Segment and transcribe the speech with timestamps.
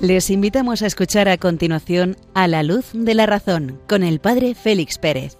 [0.00, 4.54] Les invitamos a escuchar a continuación A la luz de la razón con el Padre
[4.54, 5.36] Félix Pérez.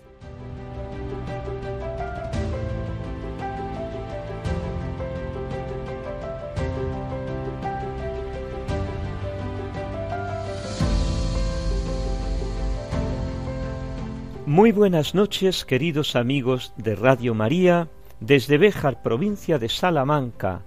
[14.44, 17.88] Muy buenas noches, queridos amigos de Radio María,
[18.20, 20.60] desde Béjar, provincia de Salamanca.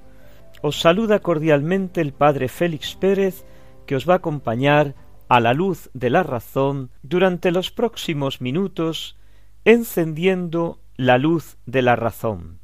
[0.63, 3.45] Os saluda cordialmente el Padre Félix Pérez,
[3.85, 4.95] que os va a acompañar
[5.27, 9.17] a la luz de la razón durante los próximos minutos,
[9.65, 12.59] encendiendo la luz de la razón.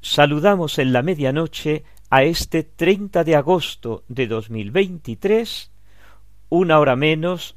[0.00, 5.72] Saludamos en la medianoche a este 30 de agosto de 2023,
[6.48, 7.56] una hora menos,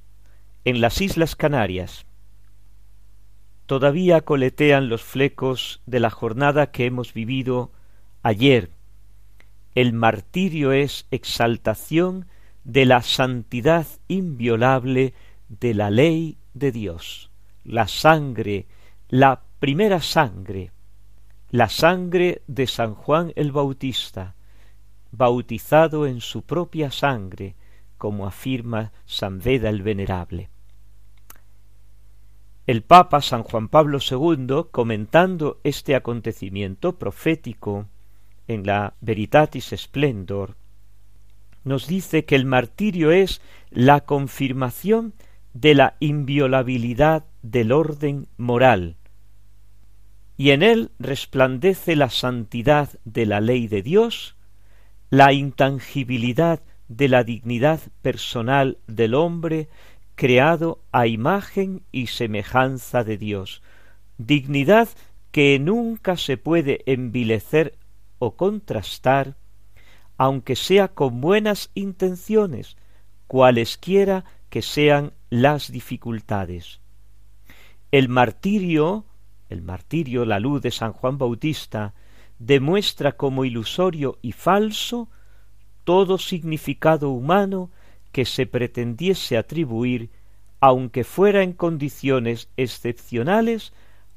[0.65, 2.05] en las Islas Canarias.
[3.65, 7.71] Todavía coletean los flecos de la jornada que hemos vivido
[8.23, 8.71] ayer.
[9.75, 12.25] El martirio es exaltación
[12.71, 15.15] de la santidad inviolable
[15.47, 17.31] de la ley de Dios,
[17.63, 18.67] la sangre,
[19.07, 20.71] la primera sangre,
[21.49, 24.35] la sangre de San Juan el Bautista,
[25.11, 27.55] bautizado en su propia sangre,
[27.97, 30.51] como afirma San Veda el Venerable.
[32.67, 37.87] El Papa San Juan Pablo II, comentando este acontecimiento profético
[38.47, 40.58] en la Veritatis Splendor,
[41.69, 45.13] nos dice que el martirio es la confirmación
[45.53, 48.97] de la inviolabilidad del orden moral,
[50.35, 54.35] y en él resplandece la santidad de la ley de Dios,
[55.11, 59.69] la intangibilidad de la dignidad personal del hombre
[60.15, 63.61] creado a imagen y semejanza de Dios,
[64.17, 64.89] dignidad
[65.31, 67.77] que nunca se puede envilecer
[68.17, 69.35] o contrastar
[70.19, 72.75] aunque sea con buenas intenciones,
[73.27, 76.81] cualesquiera que sean las dificultades.
[77.89, 79.05] El martirio,
[79.47, 81.93] el martirio, la luz de San Juan Bautista,
[82.37, 85.07] demuestra como ilusorio y falso
[85.85, 87.71] todo significado humano
[88.11, 90.09] que se pretendiese atribuir,
[90.59, 93.71] aunque fuera en condiciones excepcionales,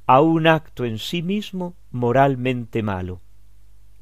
[0.07, 3.21] a un acto en sí mismo moralmente malo.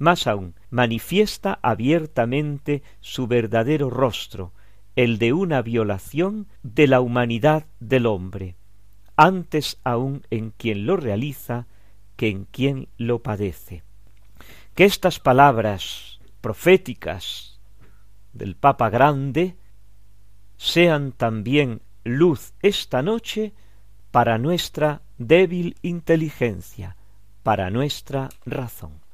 [0.01, 4.55] Más aún, manifiesta abiertamente su verdadero rostro,
[4.97, 8.57] el de una violación de la humanidad del hombre,
[9.15, 11.67] antes aún en quien lo realiza
[12.17, 13.83] que en quien lo padece.
[14.75, 17.61] Que estas palabras proféticas
[18.33, 19.59] del Papa Grande
[20.57, 23.53] sean también luz esta noche
[24.11, 26.97] para nuestra débil inteligencia,
[27.43, 29.10] para nuestra razón.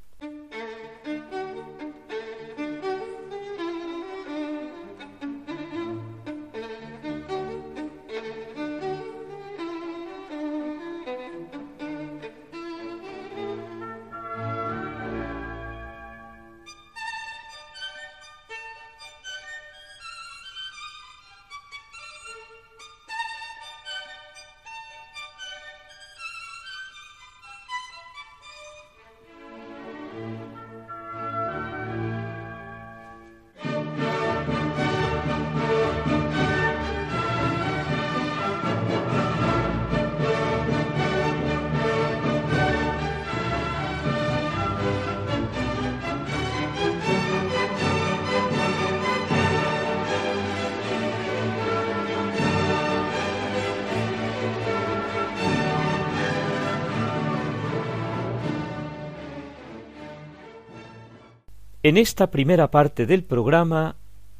[61.87, 63.95] En esta primera parte del programa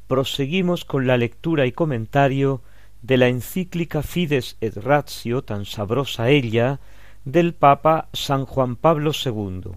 [0.07, 2.61] proseguimos con la lectura y comentario
[3.01, 6.81] de la encíclica Fides et Ratio, tan sabrosa ella,
[7.23, 9.71] del Papa San Juan Pablo II.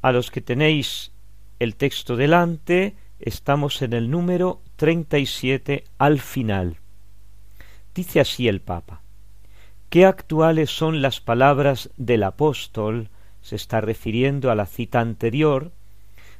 [0.00, 1.12] A los que tenéis
[1.58, 6.78] el texto delante, estamos en el número treinta y siete al final.
[7.94, 9.02] Dice así el Papa.
[9.90, 13.10] Qué actuales son las palabras del apóstol,
[13.42, 15.70] se está refiriendo a la cita anterior,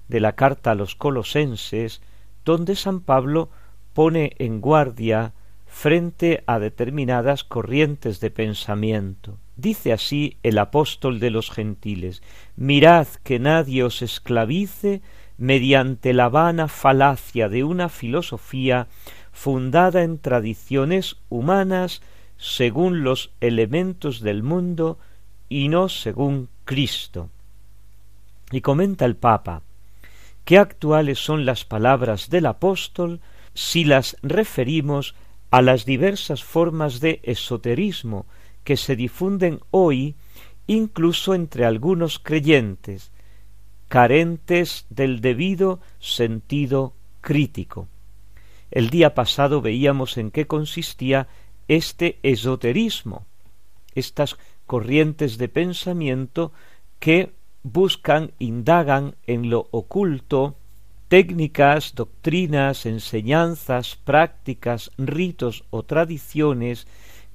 [0.08, 2.00] de la carta a los colosenses,
[2.44, 3.50] donde San Pablo
[3.92, 5.32] pone en guardia
[5.66, 9.38] frente a determinadas corrientes de pensamiento.
[9.56, 12.22] Dice así el apóstol de los gentiles
[12.56, 15.02] Mirad que nadie os esclavice
[15.36, 18.88] mediante la vana falacia de una filosofía
[19.32, 22.02] fundada en tradiciones humanas
[22.38, 24.98] según los elementos del mundo
[25.48, 27.30] y no según Cristo.
[28.50, 29.62] Y comenta el Papa
[30.48, 33.20] qué actuales son las palabras del apóstol
[33.52, 35.14] si las referimos
[35.50, 38.24] a las diversas formas de esoterismo
[38.64, 40.14] que se difunden hoy
[40.66, 43.12] incluso entre algunos creyentes,
[43.88, 47.86] carentes del debido sentido crítico.
[48.70, 51.28] El día pasado veíamos en qué consistía
[51.68, 53.26] este esoterismo,
[53.94, 56.52] estas corrientes de pensamiento
[57.00, 60.56] que buscan, indagan en lo oculto,
[61.08, 66.86] técnicas, doctrinas, enseñanzas, prácticas, ritos o tradiciones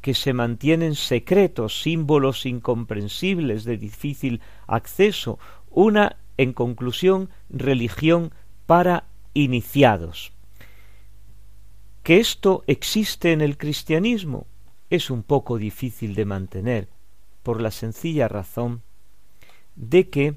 [0.02, 5.40] que se mantienen secretos, símbolos incomprensibles de difícil acceso,
[5.70, 8.32] una, en conclusión, religión
[8.66, 10.34] para iniciados.
[12.04, 14.46] Que esto existe en el cristianismo
[14.90, 16.90] es un poco difícil de mantener,
[17.42, 18.84] por la sencilla razón
[19.76, 20.36] de que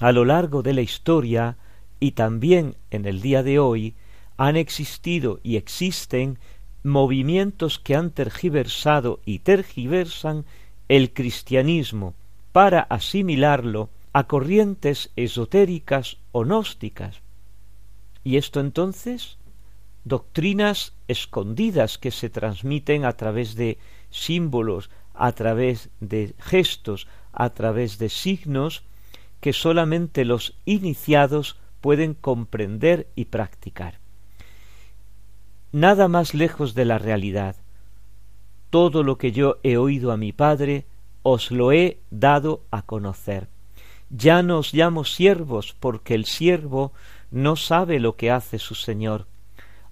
[0.00, 1.56] a lo largo de la historia
[2.00, 3.94] y también en el día de hoy
[4.36, 6.38] han existido y existen
[6.82, 10.44] movimientos que han tergiversado y tergiversan
[10.88, 12.14] el cristianismo
[12.52, 17.20] para asimilarlo a corrientes esotéricas o gnósticas.
[18.22, 19.38] Y esto entonces
[20.04, 23.78] doctrinas escondidas que se transmiten a través de
[24.10, 28.84] símbolos, a través de gestos, a través de signos
[29.40, 33.98] que solamente los iniciados pueden comprender y practicar.
[35.70, 37.56] Nada más lejos de la realidad.
[38.70, 40.86] Todo lo que yo he oído a mi Padre,
[41.22, 43.48] os lo he dado a conocer.
[44.08, 46.92] Ya no os llamo siervos, porque el siervo
[47.30, 49.26] no sabe lo que hace su Señor.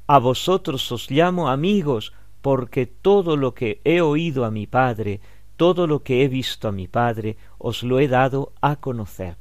[0.07, 5.21] A vosotros os llamo amigos, porque todo lo que he oído a mi Padre,
[5.57, 9.37] todo lo que he visto a mi Padre, os lo he dado a conocer.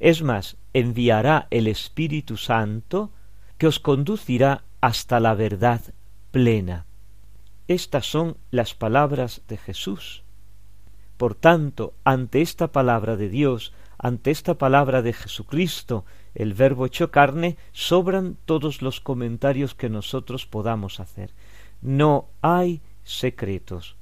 [0.00, 3.10] Es más, enviará el Espíritu Santo,
[3.58, 5.80] que os conducirá hasta la verdad
[6.30, 6.84] plena.
[7.68, 10.22] Estas son las palabras de Jesús.
[11.16, 16.04] Por tanto, ante esta palabra de Dios, ante esta palabra de Jesucristo,
[16.34, 21.32] el verbo hecho carne, sobran todos los comentarios que nosotros podamos hacer.
[21.80, 23.96] No hay secretos,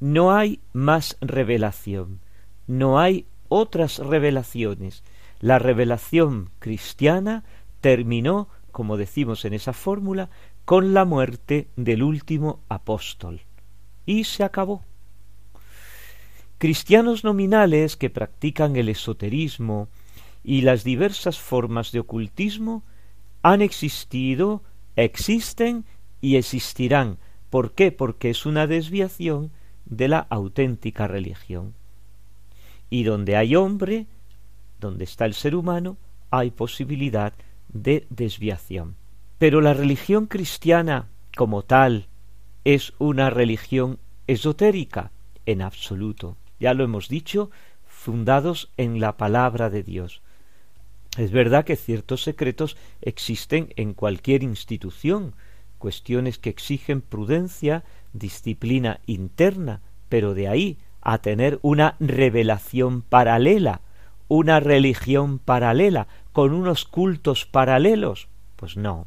[0.00, 2.20] no hay más revelación,
[2.66, 5.02] no hay otras revelaciones.
[5.40, 7.44] La revelación cristiana
[7.80, 10.30] terminó, como decimos en esa fórmula,
[10.64, 13.42] con la muerte del último apóstol.
[14.04, 14.82] Y se acabó.
[16.58, 19.88] Cristianos nominales que practican el esoterismo
[20.42, 22.82] y las diversas formas de ocultismo
[23.42, 24.62] han existido,
[24.96, 25.84] existen
[26.20, 27.18] y existirán.
[27.50, 27.92] ¿Por qué?
[27.92, 29.52] Porque es una desviación
[29.86, 31.74] de la auténtica religión.
[32.90, 34.06] Y donde hay hombre,
[34.80, 35.96] donde está el ser humano,
[36.30, 37.32] hay posibilidad
[37.68, 38.96] de desviación.
[39.38, 42.06] Pero la religión cristiana como tal
[42.64, 45.12] es una religión esotérica
[45.44, 46.36] en absoluto.
[46.58, 47.50] Ya lo hemos dicho,
[47.86, 50.22] fundados en la palabra de Dios.
[51.16, 55.34] Es verdad que ciertos secretos existen en cualquier institución,
[55.78, 63.80] cuestiones que exigen prudencia, disciplina interna, pero de ahí a tener una revelación paralela,
[64.28, 69.06] una religión paralela, con unos cultos paralelos, pues no.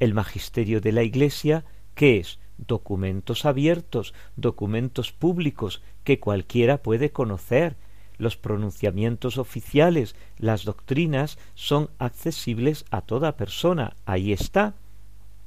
[0.00, 2.38] El magisterio de la Iglesia, ¿qué es?
[2.58, 7.76] Documentos abiertos, documentos públicos que cualquiera puede conocer.
[8.18, 13.94] Los pronunciamientos oficiales, las doctrinas son accesibles a toda persona.
[14.04, 14.74] Ahí está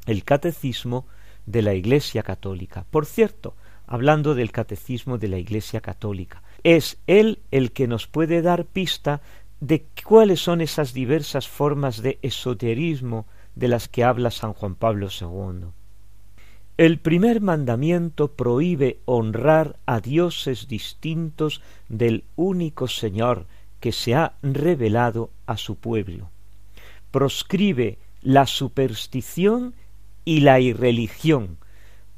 [0.10, 1.06] el catecismo
[1.46, 2.84] de la Iglesia Católica.
[2.90, 3.54] Por cierto,
[3.86, 9.22] hablando del catecismo de la Iglesia Católica, es él el que nos puede dar pista
[9.60, 15.10] de cuáles son esas diversas formas de esoterismo de las que habla San Juan Pablo
[15.10, 15.68] II.
[16.78, 23.46] El primer mandamiento prohíbe honrar a dioses distintos del único Señor
[23.80, 26.32] que se ha revelado a su pueblo.
[27.12, 29.76] Proscribe la superstición
[30.30, 31.58] y la irreligión.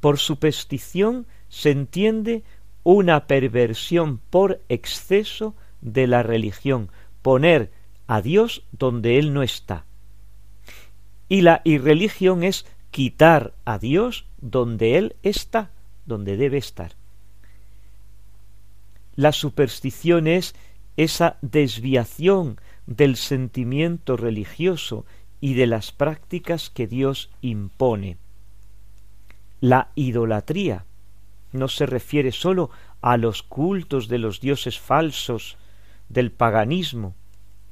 [0.02, 2.44] Por superstición se entiende
[2.84, 6.90] una perversión por exceso de la religión,
[7.22, 7.72] poner
[8.08, 9.86] a Dios donde Él no está.
[11.30, 15.72] Y la irreligión es quitar a Dios donde Él está,
[16.06, 16.96] donde debe estar.
[19.16, 20.54] La superstición es
[20.98, 25.06] esa desviación del sentimiento religioso
[25.42, 28.18] y de las prácticas que Dios impone.
[29.60, 30.86] La idolatría
[31.52, 32.70] no se refiere sólo
[33.02, 35.58] a los cultos de los dioses falsos
[36.08, 37.16] del paganismo,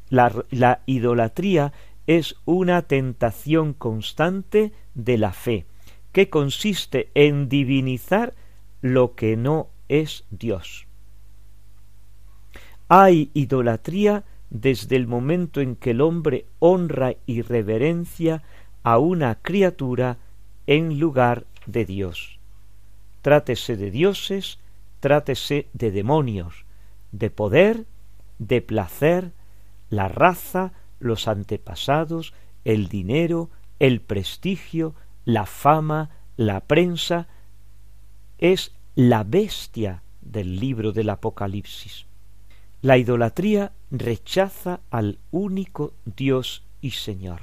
[0.10, 1.72] La, la idolatría
[2.08, 5.66] es una tentación constante de la fe,
[6.12, 8.34] que consiste en divinizar
[8.82, 10.88] lo que no es Dios.
[12.88, 18.44] Hay idolatría desde el momento en que el hombre honra y reverencia
[18.84, 20.18] a una criatura
[20.68, 22.40] en lugar de Dios.
[23.22, 24.60] Trátese de dioses,
[25.00, 26.66] trátese de demonios,
[27.12, 27.86] de poder,
[28.38, 29.32] de placer,
[29.90, 32.34] la raza, los antepasados,
[32.66, 37.28] el dinero, el prestigio, la fama, la prensa,
[38.38, 42.06] es la bestia del libro del Apocalipsis.
[42.82, 47.42] La idolatría rechaza al único Dios y Señor.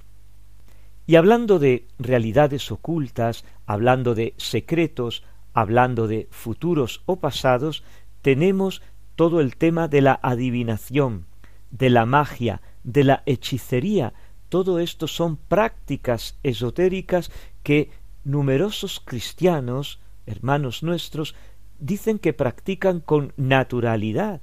[1.06, 5.22] Y hablando de realidades ocultas, hablando de secretos,
[5.54, 7.84] hablando de futuros o pasados,
[8.22, 8.82] tenemos
[9.14, 11.26] todo el tema de la adivinación,
[11.70, 14.14] de la magia, de la hechicería.
[14.48, 17.30] Todo esto son prácticas esotéricas
[17.62, 17.90] que
[18.24, 21.34] numerosos cristianos, hermanos nuestros,
[21.78, 24.40] dicen que practican con naturalidad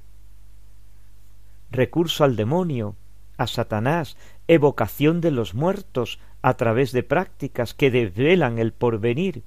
[1.74, 2.96] recurso al demonio,
[3.36, 4.16] a Satanás,
[4.48, 9.42] evocación de los muertos a través de prácticas que desvelan el porvenir,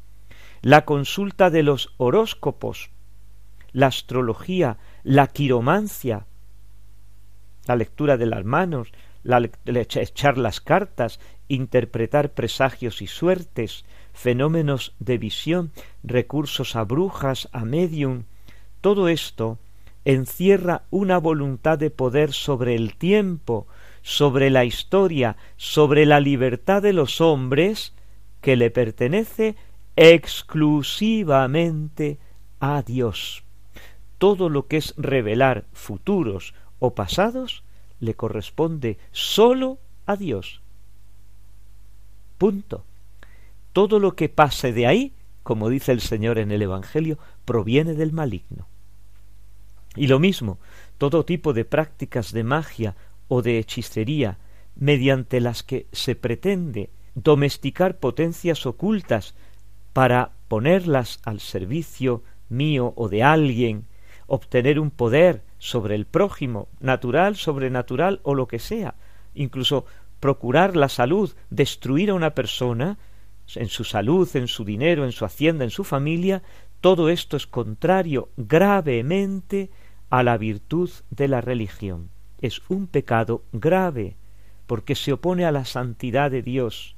[0.62, 2.90] la consulta de los horóscopos,
[3.72, 6.26] la astrología, la quiromancia,
[7.66, 8.92] la lectura de las manos,
[9.24, 15.72] la, echar las cartas, interpretar presagios y suertes, fenómenos de visión,
[16.04, 18.24] recursos a brujas, a medium,
[18.82, 19.60] todo esto
[20.08, 23.68] encierra una voluntad de poder sobre el tiempo,
[24.02, 27.92] sobre la historia, sobre la libertad de los hombres,
[28.40, 29.58] que le pertenece
[29.98, 32.20] exclusivamente
[32.62, 33.44] a Dios.
[34.18, 37.66] Todo lo que es revelar futuros o pasados
[38.00, 40.62] le corresponde sólo a Dios.
[42.38, 42.86] Punto.
[43.74, 45.12] Todo lo que pase de ahí,
[45.44, 48.68] como dice el Señor en el Evangelio, proviene del maligno.
[49.98, 50.60] Y lo mismo,
[50.98, 52.96] todo tipo de prácticas de magia
[53.28, 54.38] o de hechicería,
[54.76, 59.34] mediante las que se pretende domesticar potencias ocultas
[59.92, 63.86] para ponerlas al servicio mío o de alguien,
[64.28, 68.96] obtener un poder sobre el prójimo, natural, sobrenatural o lo que sea,
[69.34, 69.86] incluso
[70.20, 72.98] procurar la salud, destruir a una persona,
[73.56, 76.44] en su salud, en su dinero, en su hacienda, en su familia,
[76.82, 79.70] todo esto es contrario gravemente
[80.10, 82.10] a la virtud de la religión.
[82.40, 84.16] Es un pecado grave
[84.68, 86.96] porque se opone a la santidad de Dios.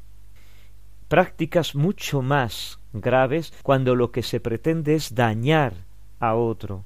[1.08, 5.74] Prácticas mucho más graves cuando lo que se pretende es dañar
[6.20, 6.86] a otro.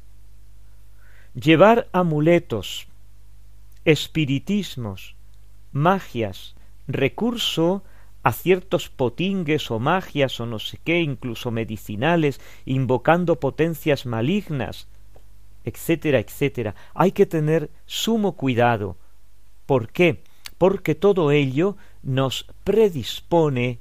[1.33, 2.87] Llevar amuletos,
[3.85, 5.15] espiritismos,
[5.71, 6.55] magias,
[6.87, 7.83] recurso
[8.21, 14.87] a ciertos potingues o magias o no sé qué, incluso medicinales, invocando potencias malignas,
[15.63, 16.75] etcétera, etcétera.
[16.93, 18.97] Hay que tener sumo cuidado.
[19.65, 20.23] ¿Por qué?
[20.57, 23.79] Porque todo ello nos predispone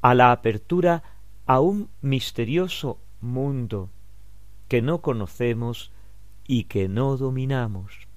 [0.00, 1.02] a la apertura
[1.46, 3.90] a un misterioso mundo
[4.68, 5.92] que no conocemos
[6.46, 8.08] y que no dominamos,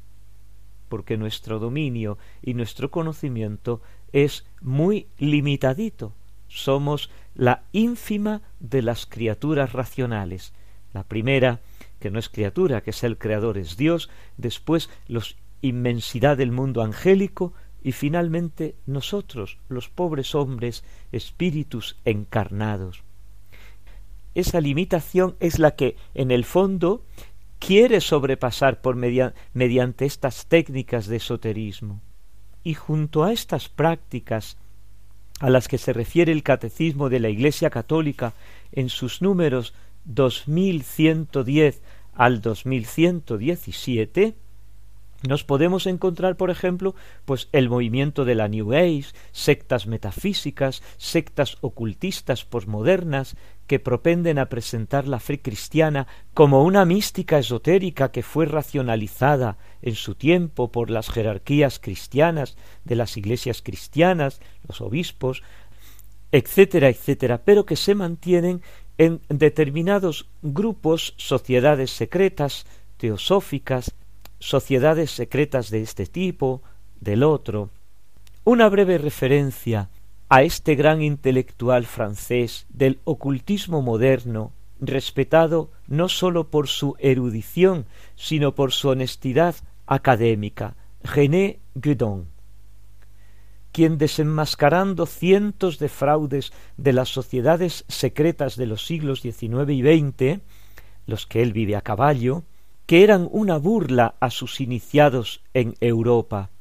[0.90, 3.82] porque nuestro dominio y nuestro conocimiento
[4.14, 6.14] es muy limitadito.
[6.48, 10.54] Somos la ínfima de las criaturas racionales.
[10.94, 11.60] La primera
[12.06, 15.24] que no es criatura, que es el creador, es Dios, después la
[15.64, 23.02] inmensidad del mundo angélico y finalmente nosotros, los pobres hombres, espíritus encarnados.
[24.36, 27.04] Esa limitación es la que, en el fondo,
[27.58, 32.02] quiere sobrepasar por mediante estas técnicas de esoterismo.
[32.64, 34.58] Y junto a estas prácticas
[35.40, 38.34] a las que se refiere el catecismo de la Iglesia católica
[38.74, 39.74] en sus números
[40.06, 41.82] 2110
[42.16, 44.36] al 2117,
[45.28, 46.94] nos podemos encontrar, por ejemplo,
[47.26, 54.50] pues el movimiento de la New Age, sectas metafísicas, sectas ocultistas posmodernas que propenden a
[54.50, 60.92] presentar la fe cristiana como una mística esotérica que fue racionalizada en su tiempo por
[60.92, 65.42] las jerarquías cristianas de las iglesias cristianas, los obispos,
[66.32, 68.62] etcétera, etcétera, pero que se mantienen
[68.98, 72.66] en determinados grupos, sociedades secretas,
[72.98, 73.94] teosóficas,
[74.40, 76.62] sociedades secretas de este tipo,
[77.00, 77.70] del otro.
[78.44, 79.90] Una breve referencia
[80.30, 87.86] a este gran intelectual francés del ocultismo moderno, respetado no sólo por su erudición,
[88.16, 92.28] sino por su honestidad académica, René Guedon,
[93.76, 100.40] quien desenmascarando cientos de fraudes de las sociedades secretas de los siglos XIX y XX,
[101.08, 102.44] los que él vive a caballo,
[102.86, 106.52] que eran una burla a sus iniciados en Europa.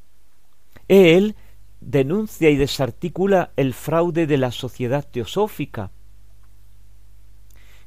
[0.89, 1.35] Él
[1.79, 5.91] denuncia y desarticula el fraude de la sociedad teosófica.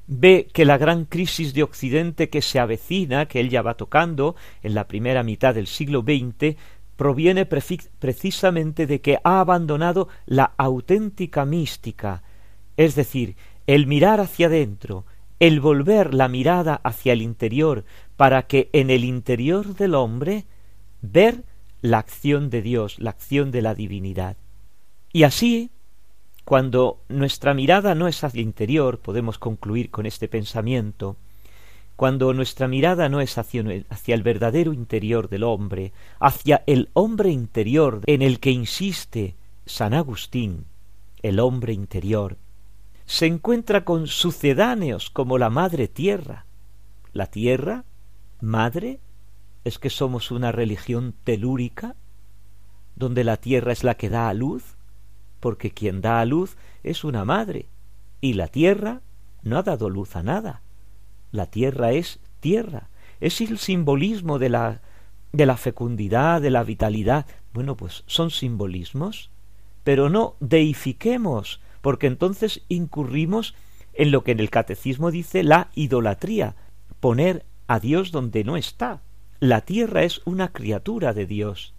[0.07, 4.37] Ve que la gran crisis de Occidente que se avecina, que él ya va tocando
[4.63, 6.57] en la primera mitad del siglo XX,
[6.99, 12.25] proviene precisamente de que ha abandonado la auténtica mística,
[12.77, 13.37] es decir,
[13.69, 15.07] el mirar hacia adentro,
[15.39, 17.85] el volver la mirada hacia el interior,
[18.17, 20.47] para que en el interior del hombre
[21.01, 21.45] ver
[21.83, 24.37] la acción de Dios, la acción de la divinidad.
[25.13, 25.71] Y así,
[26.45, 31.17] cuando nuestra mirada no es hacia el interior, podemos concluir con este pensamiento,
[31.99, 38.03] cuando nuestra mirada no es hacia, el verdadero interior del hombre, hacia el hombre interior
[38.07, 39.35] en el que insiste
[39.67, 40.67] San Agustín,
[41.25, 42.37] el hombre interior,
[43.05, 46.47] se encuentra con sucedáneos como la madre tierra.
[47.13, 47.85] La tierra,
[48.41, 49.01] madre,
[49.65, 51.97] es que somos una religión telúrica,
[52.95, 54.77] donde la tierra es la que da a luz,
[55.41, 57.67] porque quien da a luz es una madre,
[58.21, 59.01] y la tierra
[59.43, 60.63] no ha dado luz a nada.
[61.33, 62.89] La tierra es tierra,
[63.21, 64.81] es el simbolismo de la
[65.33, 67.27] de la fecundidad, de la vitalidad.
[67.53, 69.31] Bueno, pues son simbolismos,
[69.85, 73.55] pero no deifiquemos, porque entonces incurrimos
[73.95, 76.55] en lo que en el catecismo dice la idolatría,
[77.01, 79.03] poner a Dios donde no está.
[79.41, 81.75] La tierra es una criatura de Dios.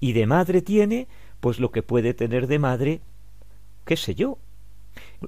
[0.00, 1.06] Y de madre tiene,
[1.40, 3.00] pues lo que puede tener de madre,
[3.84, 4.38] qué sé yo.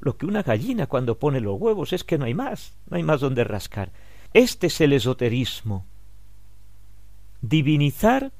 [0.00, 3.02] Lo que una gallina cuando pone los huevos es que no hay más, no hay
[3.02, 3.92] más donde rascar.
[4.32, 5.84] Este es el esoterismo.
[7.40, 8.32] Divinizar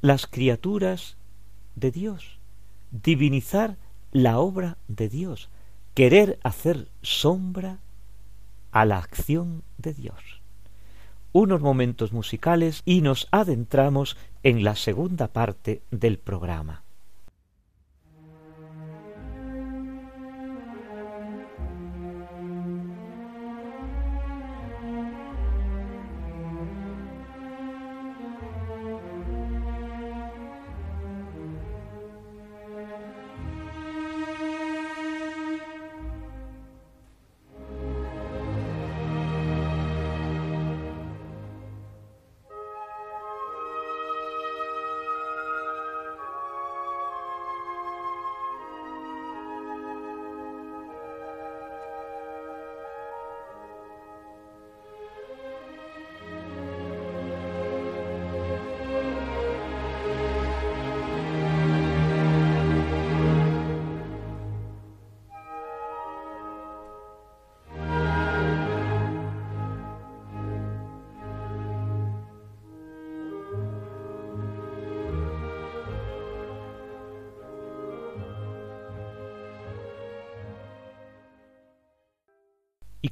[0.00, 1.16] las criaturas
[1.76, 2.38] de Dios.
[2.90, 3.76] Divinizar
[4.12, 5.48] la obra de Dios.
[5.94, 7.78] Querer hacer sombra
[8.70, 10.42] a la acción de Dios
[11.32, 16.81] unos momentos musicales y nos adentramos en la segunda parte del programa.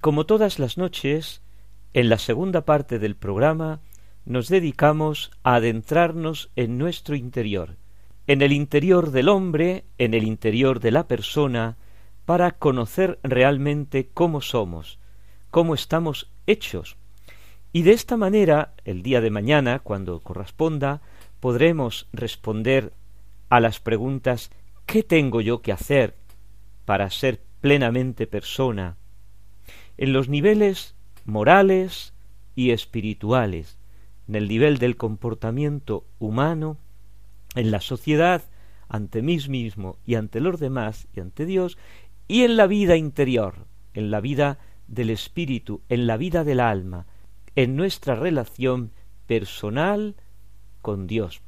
[0.01, 1.43] Como todas las noches,
[1.93, 3.81] en la segunda parte del programa
[4.25, 7.77] nos dedicamos a adentrarnos en nuestro interior,
[8.27, 11.77] en el interior del hombre, en el interior de la persona,
[12.25, 14.99] para conocer realmente cómo somos,
[15.51, 16.97] cómo estamos hechos.
[17.73, 21.03] Y de esta manera, el día de mañana, cuando corresponda,
[21.41, 22.93] podremos responder
[23.49, 24.51] a las preguntas
[24.87, 26.17] ¿qué tengo yo que hacer
[26.85, 28.97] para ser plenamente persona?
[30.01, 32.15] En los niveles morales
[32.57, 33.79] y espirituales,
[34.27, 36.79] en el nivel del comportamiento humano,
[37.55, 38.43] en la sociedad,
[38.89, 41.77] ante mí mismo y ante los demás y ante Dios,
[42.29, 44.59] y en la vida interior, en la vida
[44.89, 47.05] del espíritu, en la vida del alma,
[47.55, 48.93] en nuestra relación
[49.27, 50.17] personal
[50.81, 51.43] con Dios.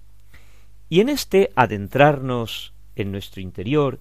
[0.90, 3.98] Y en este adentrarnos en nuestro interior,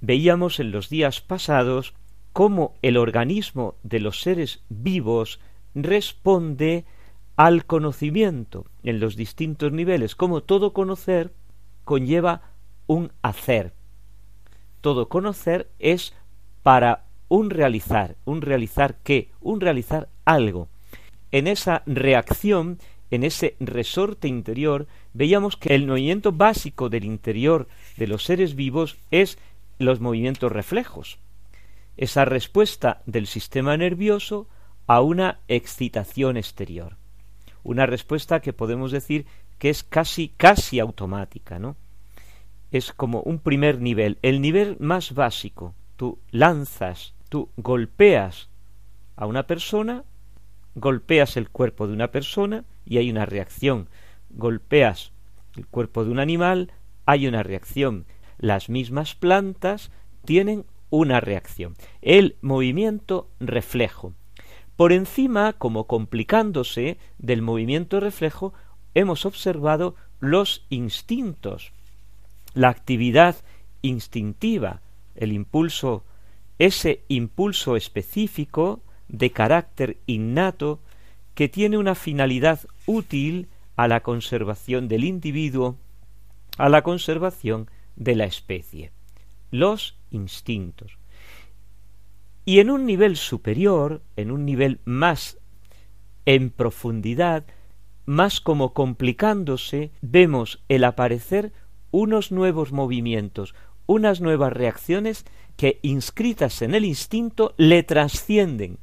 [0.00, 1.94] veíamos en los días pasados
[2.32, 5.40] cómo el organismo de los seres vivos
[5.74, 6.84] responde
[7.36, 11.32] al conocimiento en los distintos niveles, como todo conocer
[11.84, 12.42] conlleva
[12.86, 13.72] un hacer.
[14.80, 16.14] Todo conocer es
[16.62, 20.68] para un realizar, un realizar qué, un realizar algo.
[21.30, 22.78] En esa reacción,
[23.10, 28.98] en ese resorte interior, veíamos que el movimiento básico del interior de los seres vivos
[29.10, 29.38] es
[29.78, 31.18] los movimientos reflejos
[32.02, 34.48] esa respuesta del sistema nervioso
[34.88, 36.96] a una excitación exterior.
[37.62, 39.24] Una respuesta que podemos decir
[39.60, 41.76] que es casi, casi automática, ¿no?
[42.72, 45.76] Es como un primer nivel, el nivel más básico.
[45.94, 48.48] Tú lanzas, tú golpeas
[49.14, 50.02] a una persona,
[50.74, 53.88] golpeas el cuerpo de una persona y hay una reacción.
[54.30, 55.12] Golpeas
[55.56, 56.72] el cuerpo de un animal,
[57.06, 58.06] hay una reacción.
[58.38, 59.92] Las mismas plantas
[60.24, 61.74] tienen una reacción.
[62.02, 64.12] El movimiento reflejo.
[64.76, 68.52] Por encima, como complicándose del movimiento reflejo,
[68.94, 71.72] hemos observado los instintos,
[72.52, 73.36] la actividad
[73.80, 74.82] instintiva,
[75.14, 76.04] el impulso,
[76.58, 80.78] ese impulso específico de carácter innato
[81.34, 85.78] que tiene una finalidad útil a la conservación del individuo,
[86.58, 88.92] a la conservación de la especie,
[89.52, 90.98] los instintos.
[92.44, 95.38] Y en un nivel superior, en un nivel más
[96.26, 97.44] en profundidad,
[98.04, 101.52] más como complicándose, vemos el aparecer
[101.92, 103.54] unos nuevos movimientos,
[103.86, 105.24] unas nuevas reacciones
[105.56, 108.78] que inscritas en el instinto le trascienden.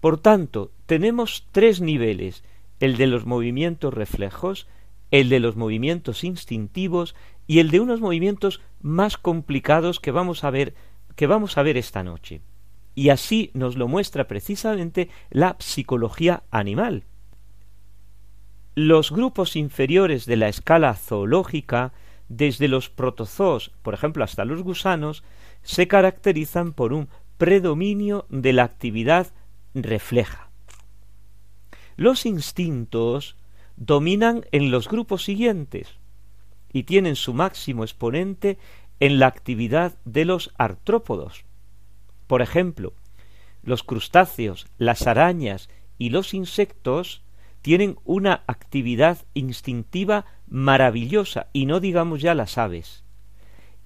[0.00, 2.44] Por tanto, tenemos tres niveles,
[2.78, 4.68] el de los movimientos reflejos,
[5.10, 7.14] el de los movimientos instintivos
[7.46, 10.74] y el de unos movimientos más complicados que vamos a ver
[11.16, 12.42] que vamos a ver esta noche.
[12.94, 17.04] Y así nos lo muestra precisamente la psicología animal.
[18.74, 21.92] Los grupos inferiores de la escala zoológica,
[22.28, 25.24] desde los protozoos, por ejemplo, hasta los gusanos,
[25.62, 29.28] se caracterizan por un predominio de la actividad
[29.74, 30.50] refleja.
[31.96, 33.36] Los instintos
[33.76, 35.98] dominan en los grupos siguientes
[36.76, 38.58] y tienen su máximo exponente
[39.00, 41.46] en la actividad de los artrópodos.
[42.26, 42.92] Por ejemplo,
[43.62, 47.22] los crustáceos, las arañas y los insectos
[47.62, 53.04] tienen una actividad instintiva maravillosa, y no digamos ya las aves.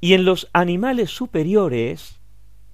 [0.00, 2.18] Y en los animales superiores,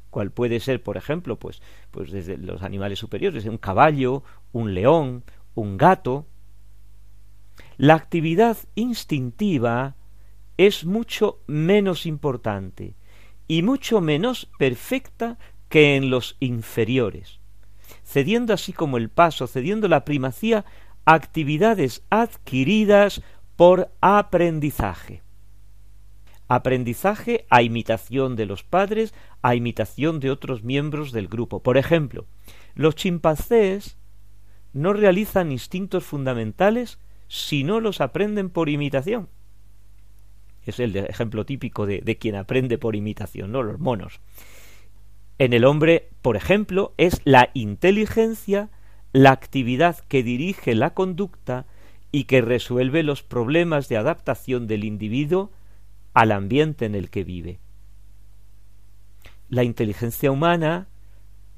[0.09, 5.24] cual puede ser, por ejemplo, pues, pues desde los animales superiores, un caballo, un león,
[5.55, 6.24] un gato,
[7.76, 9.95] la actividad instintiva
[10.57, 12.95] es mucho menos importante
[13.49, 15.38] y mucho menos perfecta
[15.69, 17.40] que en los inferiores,
[18.05, 20.64] cediendo así como el paso, cediendo la primacía
[21.05, 23.23] actividades adquiridas
[23.57, 25.23] por aprendizaje.
[26.49, 31.61] Aprendizaje a imitación de los padres, a imitación de otros miembros del grupo.
[31.62, 32.27] Por ejemplo,
[32.75, 33.97] los chimpancés
[34.73, 39.29] no realizan instintos fundamentales si no los aprenden por imitación.
[40.66, 43.62] Es el ejemplo típico de, de quien aprende por imitación, ¿no?
[43.62, 44.20] Los monos.
[45.38, 48.70] En el hombre, por ejemplo, es la inteligencia
[49.16, 51.64] la actividad que dirige la conducta
[52.12, 55.50] y que resuelve los problemas de adaptación del individuo
[56.12, 57.59] al ambiente en el que vive.
[59.48, 60.88] La inteligencia humana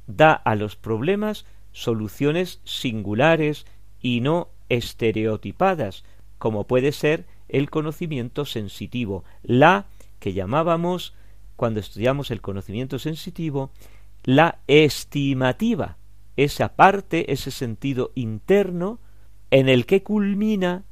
[0.07, 3.67] da a los problemas soluciones singulares
[4.01, 6.05] y no estereotipadas,
[6.39, 9.87] como puede ser el conocimiento sensitivo, la
[10.19, 11.15] que llamábamos,
[11.57, 13.71] cuando estudiamos el conocimiento sensitivo,
[14.25, 15.97] la estimativa,
[16.37, 19.01] esa parte, ese sentido interno
[19.51, 20.85] en el que culmina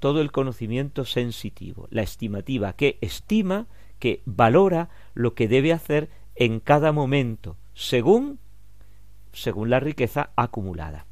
[0.00, 6.60] todo el conocimiento sensitivo, la estimativa, que estima, que valora lo que debe hacer en
[6.60, 8.40] cada momento, según
[9.32, 11.06] según la riqueza acumulada.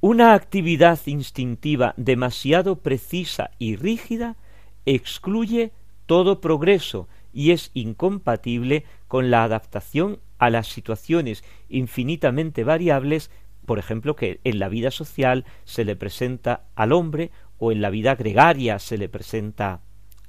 [0.00, 4.36] Una actividad instintiva demasiado precisa y rígida
[4.84, 5.72] excluye
[6.06, 13.30] todo progreso y es incompatible con la adaptación a las situaciones infinitamente variables,
[13.64, 17.90] por ejemplo, que en la vida social se le presenta al hombre o en la
[17.90, 19.80] vida gregaria se le presenta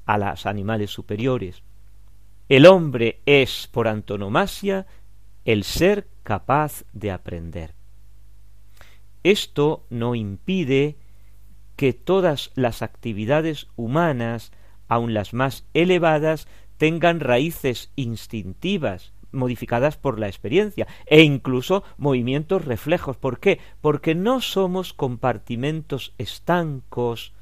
[0.06, 1.62] a los animales superiores.
[2.50, 4.88] El hombre es, por antonomasia,
[5.44, 7.77] el ser capaz de aprender.
[9.28, 10.96] Esto no impide
[11.76, 14.54] que todas las actividades humanas,
[14.88, 23.18] aun las más elevadas, tengan raíces instintivas, modificadas por la experiencia e incluso movimientos reflejos.
[23.18, 23.60] ¿Por qué?
[23.82, 27.34] Porque no somos compartimentos estancos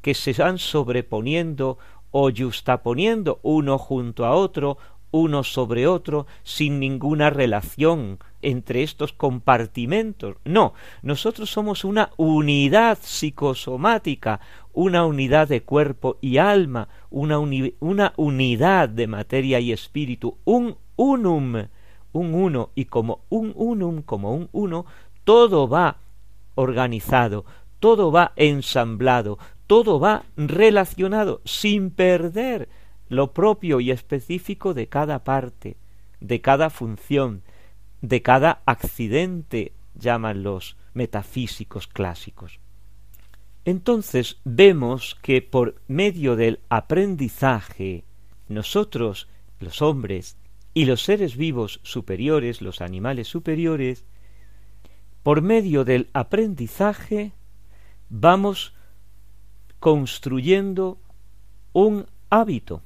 [0.00, 1.76] que se van sobreponiendo
[2.10, 4.78] o justaponiendo uno junto a otro,
[5.12, 10.36] uno sobre otro, sin ninguna relación entre estos compartimentos.
[10.44, 14.40] No, nosotros somos una unidad psicosomática,
[14.72, 21.66] una unidad de cuerpo y alma, una, una unidad de materia y espíritu, un unum,
[22.12, 24.86] un uno, y como un unum, como un uno,
[25.24, 25.98] todo va
[26.54, 27.44] organizado,
[27.80, 32.68] todo va ensamblado, todo va relacionado, sin perder
[33.12, 35.76] lo propio y específico de cada parte,
[36.20, 37.42] de cada función,
[38.00, 42.58] de cada accidente, llaman los metafísicos clásicos.
[43.66, 48.04] Entonces vemos que por medio del aprendizaje
[48.48, 49.28] nosotros,
[49.60, 50.38] los hombres,
[50.72, 54.06] y los seres vivos superiores, los animales superiores,
[55.22, 57.32] por medio del aprendizaje
[58.08, 58.74] vamos
[59.80, 60.98] construyendo
[61.74, 62.82] un hábito.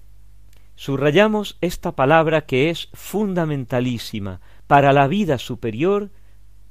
[0.77, 6.11] Subrayamos esta palabra que es fundamentalísima para la vida superior,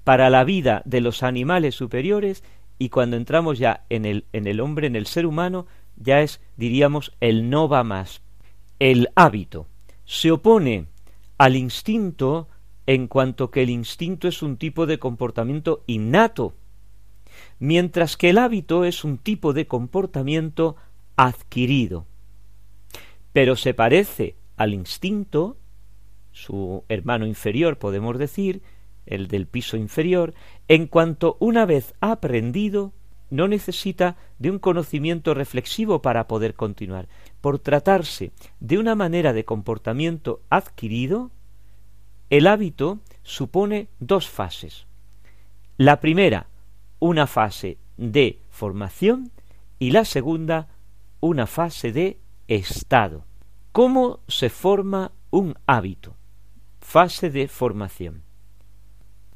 [0.03, 2.43] para la vida de los animales superiores
[2.77, 5.65] y cuando entramos ya en el, hombre, en el ser humano,
[5.95, 8.21] ya es, diríamos, el no va más.
[8.77, 9.67] El hábito
[10.05, 10.85] se opone
[11.39, 12.47] al instinto
[12.85, 16.53] en cuanto que el instinto es un tipo de comportamiento innato,
[17.57, 20.75] mientras que el hábito es un tipo de comportamiento
[21.15, 22.05] adquirido.
[23.35, 25.57] Pero se parece al instinto,
[26.31, 28.61] su hermano inferior podemos decir,
[29.05, 30.33] el del piso inferior,
[30.69, 32.93] en cuanto una vez aprendido,
[33.29, 37.09] no necesita de un conocimiento reflexivo para poder continuar.
[37.41, 41.29] Por tratarse de una manera de comportamiento adquirido,
[42.29, 44.87] el hábito supone dos fases.
[45.75, 46.47] La primera,
[46.99, 49.29] una fase de formación
[49.77, 50.69] y la segunda,
[51.19, 53.25] una fase de estado.
[53.71, 56.15] ¿Cómo se forma un hábito?
[56.79, 58.23] Fase de formación.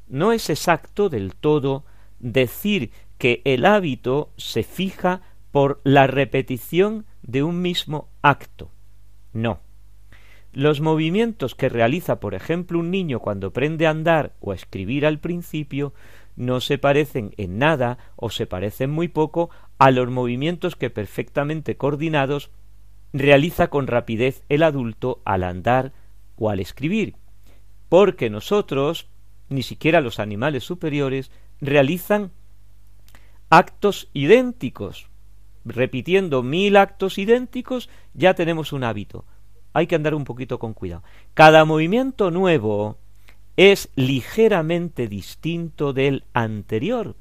[0.08, 1.84] No es exacto del todo
[2.18, 8.70] decir que el hábito se fija por la repetición de un mismo acto.
[9.32, 9.60] No.
[10.52, 15.06] Los movimientos que realiza, por ejemplo, un niño cuando aprende a andar o a escribir
[15.06, 15.92] al principio
[16.34, 21.76] no se parecen en nada o se parecen muy poco a los movimientos que perfectamente
[21.76, 22.50] coordinados
[23.12, 25.92] realiza con rapidez el adulto al andar
[26.36, 27.14] o al escribir,
[27.88, 29.08] porque nosotros,
[29.48, 32.30] ni siquiera los animales superiores, realizan
[33.48, 35.08] actos idénticos.
[35.64, 39.26] Repitiendo mil actos idénticos, ya tenemos un hábito.
[39.72, 41.02] Hay que andar un poquito con cuidado.
[41.34, 42.96] Cada movimiento nuevo
[43.56, 47.14] es ligeramente distinto del anterior.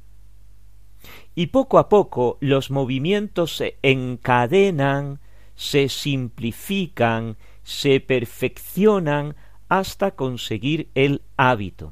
[1.35, 5.19] Y poco a poco los movimientos se encadenan,
[5.59, 9.35] se simplifican, se perfeccionan
[9.67, 11.91] hasta conseguir el hábito.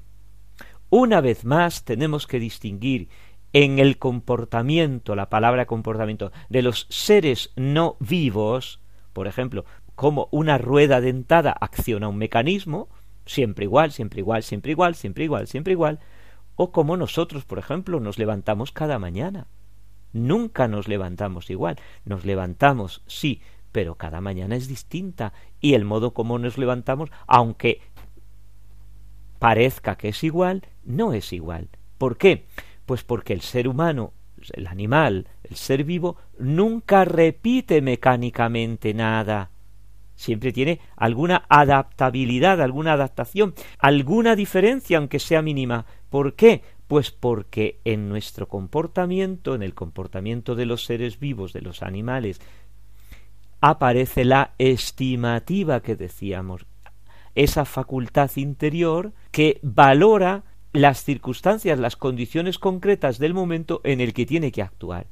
[0.89, 3.09] Una vez más tenemos que distinguir
[3.51, 8.79] en el comportamiento, la palabra comportamiento, de los seres no vivos,
[9.11, 12.87] por ejemplo, como una rueda dentada acciona un mecanismo,
[13.25, 15.99] siempre igual, siempre igual, siempre igual, siempre igual, siempre igual,
[16.55, 19.47] o como nosotros, por ejemplo, nos levantamos cada mañana.
[20.13, 26.13] Nunca nos levantamos igual, nos levantamos, sí, pero cada mañana es distinta y el modo
[26.13, 27.81] como nos levantamos, aunque
[29.39, 31.69] parezca que es igual, no es igual.
[31.97, 32.45] ¿Por qué?
[32.85, 34.13] Pues porque el ser humano,
[34.53, 39.51] el animal, el ser vivo, nunca repite mecánicamente nada.
[40.15, 45.85] Siempre tiene alguna adaptabilidad, alguna adaptación, alguna diferencia, aunque sea mínima.
[46.09, 46.63] ¿Por qué?
[46.87, 52.41] Pues porque en nuestro comportamiento, en el comportamiento de los seres vivos, de los animales,
[53.61, 56.65] aparece la estimativa que decíamos,
[57.35, 60.43] esa facultad interior que valora
[60.73, 65.07] las circunstancias, las condiciones concretas del momento en el que tiene que actuar.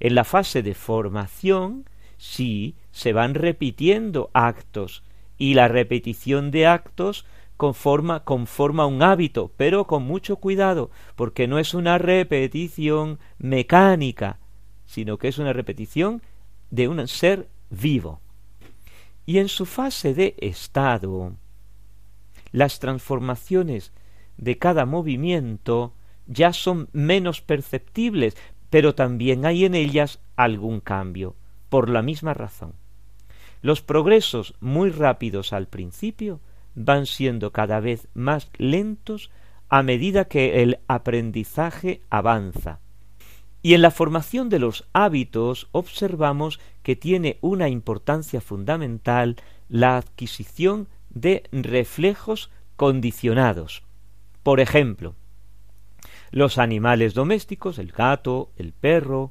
[0.00, 1.84] En la fase de formación,
[2.16, 5.04] sí, se van repitiendo actos
[5.38, 7.24] y la repetición de actos
[7.56, 14.40] conforma, conforma un hábito, pero con mucho cuidado, porque no es una repetición mecánica,
[14.86, 16.22] sino que es una repetición
[16.72, 18.20] de un ser vivo.
[19.24, 21.34] Y en su fase de estado,
[22.50, 23.92] las transformaciones
[24.38, 25.92] de cada movimiento
[26.26, 28.36] ya son menos perceptibles,
[28.70, 31.36] pero también hay en ellas algún cambio,
[31.68, 32.72] por la misma razón.
[33.60, 36.40] Los progresos muy rápidos al principio
[36.74, 39.30] van siendo cada vez más lentos
[39.68, 42.80] a medida que el aprendizaje avanza.
[43.62, 49.36] Y en la formación de los hábitos observamos que tiene una importancia fundamental
[49.68, 53.84] la adquisición de reflejos condicionados.
[54.42, 55.14] Por ejemplo,
[56.32, 59.30] los animales domésticos, el gato, el perro,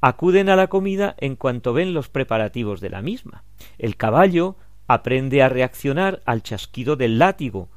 [0.00, 3.42] acuden a la comida en cuanto ven los preparativos de la misma.
[3.78, 4.56] El caballo
[4.86, 7.70] aprende a reaccionar al chasquido del látigo,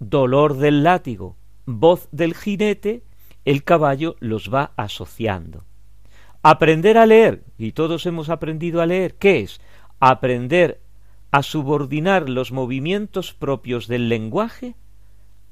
[0.00, 3.04] dolor del látigo, voz del jinete
[3.44, 5.64] el caballo los va asociando.
[6.42, 9.60] Aprender a leer, y todos hemos aprendido a leer, ¿qué es?
[10.00, 10.80] Aprender
[11.30, 14.74] a subordinar los movimientos propios del lenguaje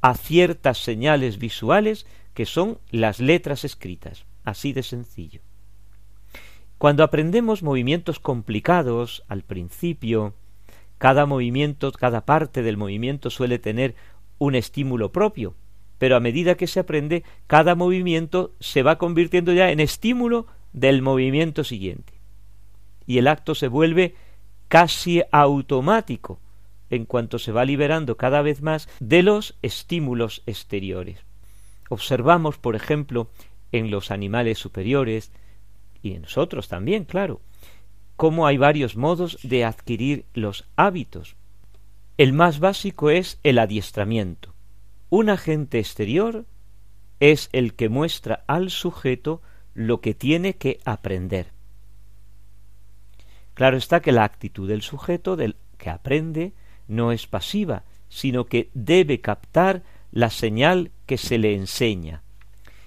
[0.02, 5.40] a ciertas señales visuales que son las letras escritas, así de sencillo.
[6.78, 10.34] Cuando aprendemos movimientos complicados al principio,
[10.98, 13.94] cada movimiento, cada parte del movimiento suele tener
[14.38, 15.54] un estímulo propio,
[16.00, 21.02] pero a medida que se aprende, cada movimiento se va convirtiendo ya en estímulo del
[21.02, 22.14] movimiento siguiente.
[23.06, 24.14] Y el acto se vuelve
[24.68, 26.40] casi automático
[26.88, 31.18] en cuanto se va liberando cada vez más de los estímulos exteriores.
[31.90, 33.28] Observamos, por ejemplo,
[33.70, 35.32] en los animales superiores,
[36.02, 37.42] y en nosotros también, claro,
[38.16, 41.36] cómo hay varios modos de adquirir los hábitos.
[42.16, 44.54] El más básico es el adiestramiento.
[45.10, 46.46] Un agente exterior
[47.18, 49.42] es el que muestra al sujeto
[49.74, 51.48] lo que tiene que aprender.
[53.54, 56.52] Claro está que la actitud del sujeto del que aprende
[56.86, 62.22] no es pasiva, sino que debe captar la señal que se le enseña.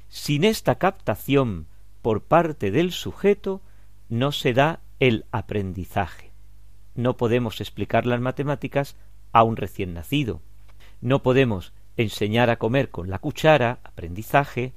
[0.07, 1.67] Sin esta captación
[2.01, 3.61] por parte del sujeto
[4.07, 6.31] no se da el aprendizaje.
[6.95, 8.95] No podemos explicar las matemáticas
[9.33, 10.41] a un recién nacido.
[11.01, 14.73] No podemos enseñar a comer con la cuchara, aprendizaje,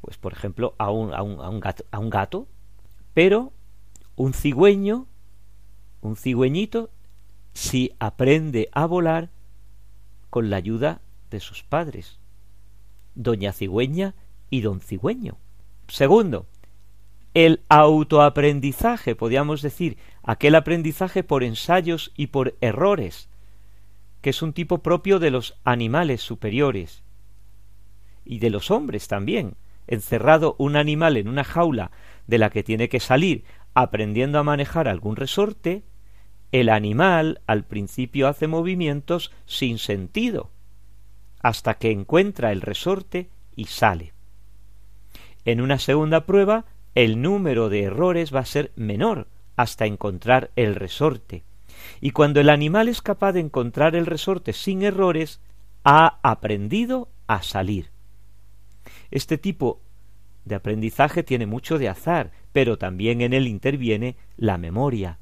[0.00, 2.46] pues por ejemplo a un, a un, a un, gato, a un gato,
[3.14, 3.52] pero
[4.16, 5.06] un cigüeño,
[6.00, 6.90] un cigüeñito,
[7.54, 9.30] si aprende a volar
[10.30, 12.18] con la ayuda de sus padres,
[13.14, 14.14] doña cigüeña
[14.50, 15.38] y don cigüeño.
[15.88, 16.46] Segundo,
[17.34, 23.28] el autoaprendizaje, podríamos decir, aquel aprendizaje por ensayos y por errores,
[24.24, 27.02] que es un tipo propio de los animales superiores
[28.24, 29.58] y de los hombres también.
[29.86, 31.90] Encerrado un animal en una jaula
[32.26, 35.82] de la que tiene que salir aprendiendo a manejar algún resorte,
[36.52, 40.50] el animal al principio hace movimientos sin sentido,
[41.42, 44.14] hasta que encuentra el resorte y sale.
[45.44, 50.76] En una segunda prueba, el número de errores va a ser menor hasta encontrar el
[50.76, 51.44] resorte
[52.04, 55.40] y cuando el animal es capaz de encontrar el resorte sin errores,
[55.84, 57.88] ha aprendido a salir.
[59.10, 59.80] Este tipo
[60.44, 65.18] de aprendizaje tiene mucho de azar, pero también en él interviene la memoria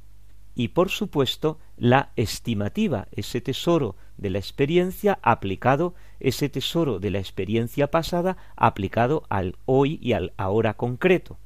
[0.57, 7.21] y por supuesto la estimativa, ese tesoro de la experiencia aplicado, ese tesoro de la
[7.21, 11.39] experiencia pasada aplicado al hoy y al ahora concreto.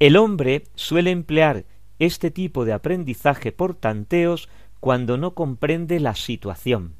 [0.00, 1.64] El hombre suele emplear
[1.98, 4.48] este tipo de aprendizaje por tanteos
[4.80, 6.94] cuando no comprende la situación.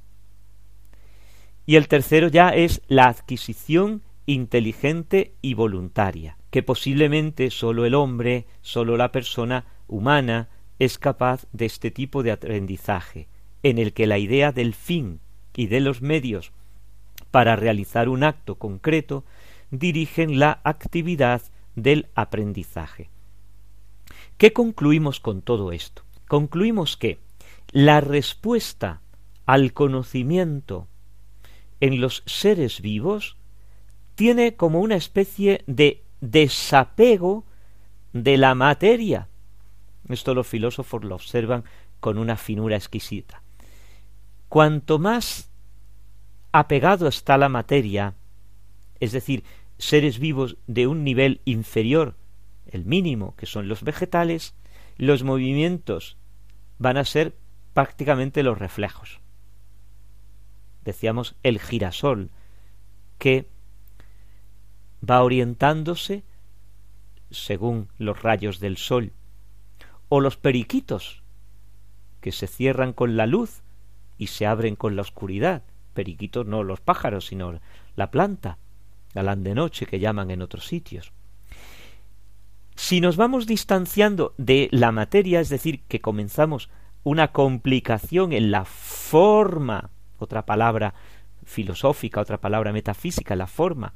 [1.67, 8.47] Y el tercero ya es la adquisición inteligente y voluntaria, que posiblemente sólo el hombre,
[8.61, 13.29] sólo la persona humana es capaz de este tipo de aprendizaje,
[13.63, 15.21] en el que la idea del fin
[15.55, 16.53] y de los medios
[17.31, 19.25] para realizar un acto concreto
[19.71, 21.43] dirigen la actividad
[21.75, 23.09] del aprendizaje.
[24.43, 26.03] ¿Qué concluimos con todo esto?
[26.27, 27.21] Concluimos que
[27.71, 29.01] la respuesta
[29.47, 30.89] al conocimiento
[31.79, 33.37] en los seres vivos
[34.17, 37.45] tiene como una especie de desapego
[38.13, 39.29] de la materia.
[40.09, 41.63] Esto los filósofos lo observan
[42.01, 43.45] con una finura exquisita.
[44.49, 45.53] Cuanto más
[46.51, 48.17] apegado está la materia,
[48.99, 49.45] es decir,
[49.79, 52.17] seres vivos de un nivel inferior
[52.73, 54.55] el mínimo, que son los vegetales,
[54.97, 56.17] los movimientos
[56.79, 57.37] van a ser
[57.75, 59.21] prácticamente los reflejos.
[60.85, 62.31] Decíamos el girasol,
[63.19, 63.47] que
[65.09, 66.25] va orientándose
[67.31, 69.13] según los rayos del sol,
[70.09, 71.23] o los periquitos,
[72.21, 73.63] que se cierran con la luz
[74.19, 75.63] y se abren con la oscuridad.
[75.95, 77.61] Periquitos no los pájaros, sino
[77.97, 78.59] la planta,
[79.15, 81.13] galán de noche que llaman en otros sitios.
[82.75, 86.71] Si nos vamos distanciando de la materia, es decir, que comenzamos
[87.05, 90.95] una complicación en la forma, otra palabra
[91.45, 93.95] filosófica, otra palabra metafísica, la forma,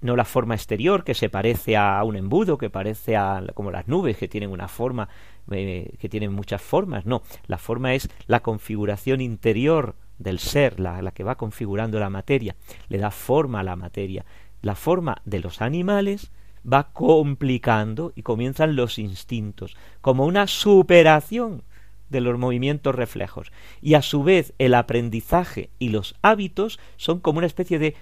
[0.00, 3.86] no la forma exterior que se parece a un embudo, que parece a como las
[3.86, 5.08] nubes que tienen una forma,
[5.50, 11.02] eh, que tienen muchas formas, no, la forma es la configuración interior del ser, la,
[11.02, 12.56] la que va configurando la materia,
[12.88, 14.24] le da forma a la materia.
[14.62, 16.30] La forma de los animales
[16.70, 21.62] va complicando y comienzan los instintos, como una superación
[22.10, 23.52] de los movimientos reflejos.
[23.80, 27.96] Y a su vez el aprendizaje y los hábitos son como una especie de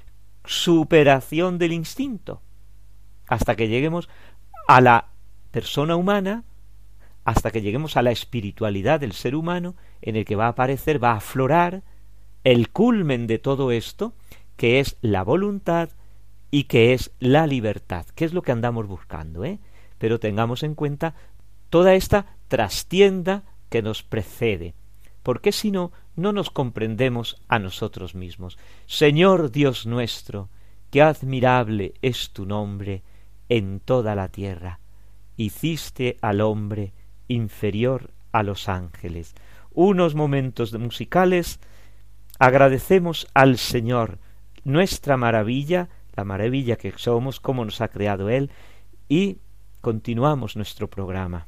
[0.44, 2.40] superación del instinto,
[3.26, 4.08] hasta que lleguemos
[4.66, 5.08] a la
[5.50, 6.44] persona humana,
[7.24, 11.02] hasta que lleguemos a la espiritualidad del ser humano, en el que va a aparecer,
[11.02, 11.82] va a aflorar
[12.44, 14.14] el culmen de todo esto,
[14.56, 15.90] que es la voluntad
[16.50, 19.58] y que es la libertad, que es lo que andamos buscando, ¿eh?
[19.98, 21.14] Pero tengamos en cuenta
[21.70, 24.74] toda esta trastienda que nos precede,
[25.22, 28.58] porque si no, no nos comprendemos a nosotros mismos.
[28.86, 30.48] Señor Dios nuestro,
[30.90, 33.02] qué admirable es tu nombre
[33.48, 34.80] en toda la tierra.
[35.36, 36.92] Hiciste al hombre
[37.28, 39.34] inferior a los ángeles.
[39.70, 41.60] Unos momentos musicales
[42.38, 44.18] agradecemos al Señor
[44.64, 45.88] nuestra maravilla,
[46.18, 48.50] la maravilla que somos, cómo nos ha creado Él,
[49.08, 49.38] y
[49.80, 51.46] continuamos nuestro programa.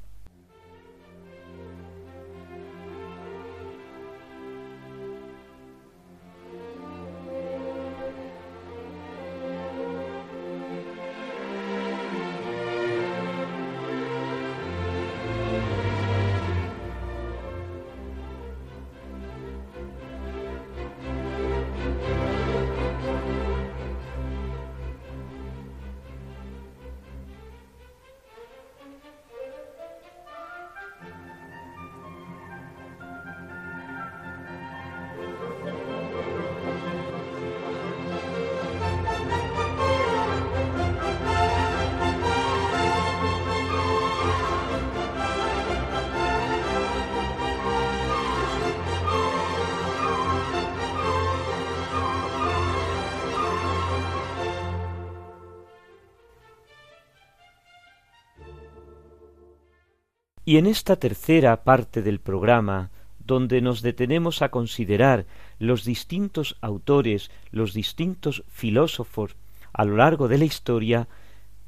[60.50, 62.90] Y en esta tercera parte del programa,
[63.24, 65.24] donde nos detenemos a considerar
[65.60, 69.36] los distintos autores, los distintos filósofos
[69.72, 71.06] a lo largo de la historia,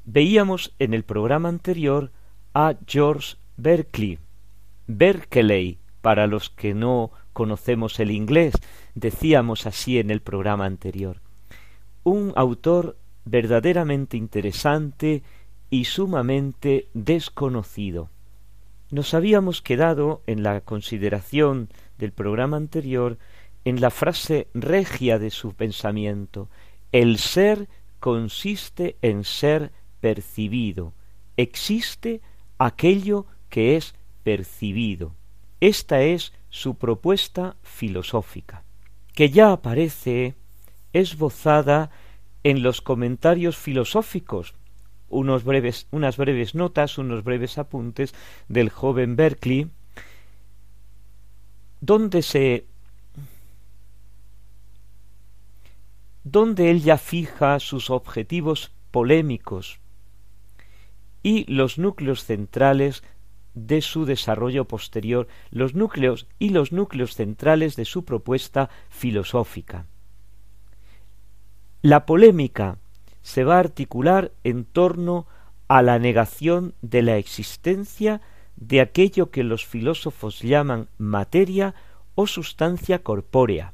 [0.03, 2.11] veíamos en el programa anterior
[2.53, 4.19] a George Berkeley,
[4.87, 8.53] Berkeley, para los que no conocemos el inglés,
[8.95, 11.21] decíamos así en el programa anterior,
[12.03, 15.23] un autor verdaderamente interesante
[15.69, 18.09] y sumamente desconocido.
[18.93, 21.67] Nos habíamos quedado en la consideración
[21.97, 23.17] del programa anterior
[23.65, 26.47] en la frase regia de su pensamiento.
[26.91, 27.69] El ser
[27.99, 30.93] consiste en ser percibido.
[31.37, 32.21] Existe
[32.59, 35.15] aquello que es percibido.
[35.59, 38.63] Esta es su propuesta filosófica,
[39.15, 40.35] que ya aparece
[40.91, 41.89] esbozada
[42.43, 44.53] en los comentarios filosóficos
[45.13, 48.13] unos breves, unas breves notas, unos breves apuntes
[48.47, 49.69] del joven Berkeley,
[51.81, 52.65] donde se
[56.23, 59.79] donde él ya fija sus objetivos polémicos
[61.21, 63.03] y los núcleos centrales
[63.53, 69.85] de su desarrollo posterior, los núcleos y los núcleos centrales de su propuesta filosófica.
[71.81, 72.77] La polémica
[73.23, 75.25] se va a articular en torno
[75.67, 78.21] a la negación de la existencia
[78.57, 81.73] de aquello que los filósofos llaman materia
[82.15, 83.73] o sustancia corpórea,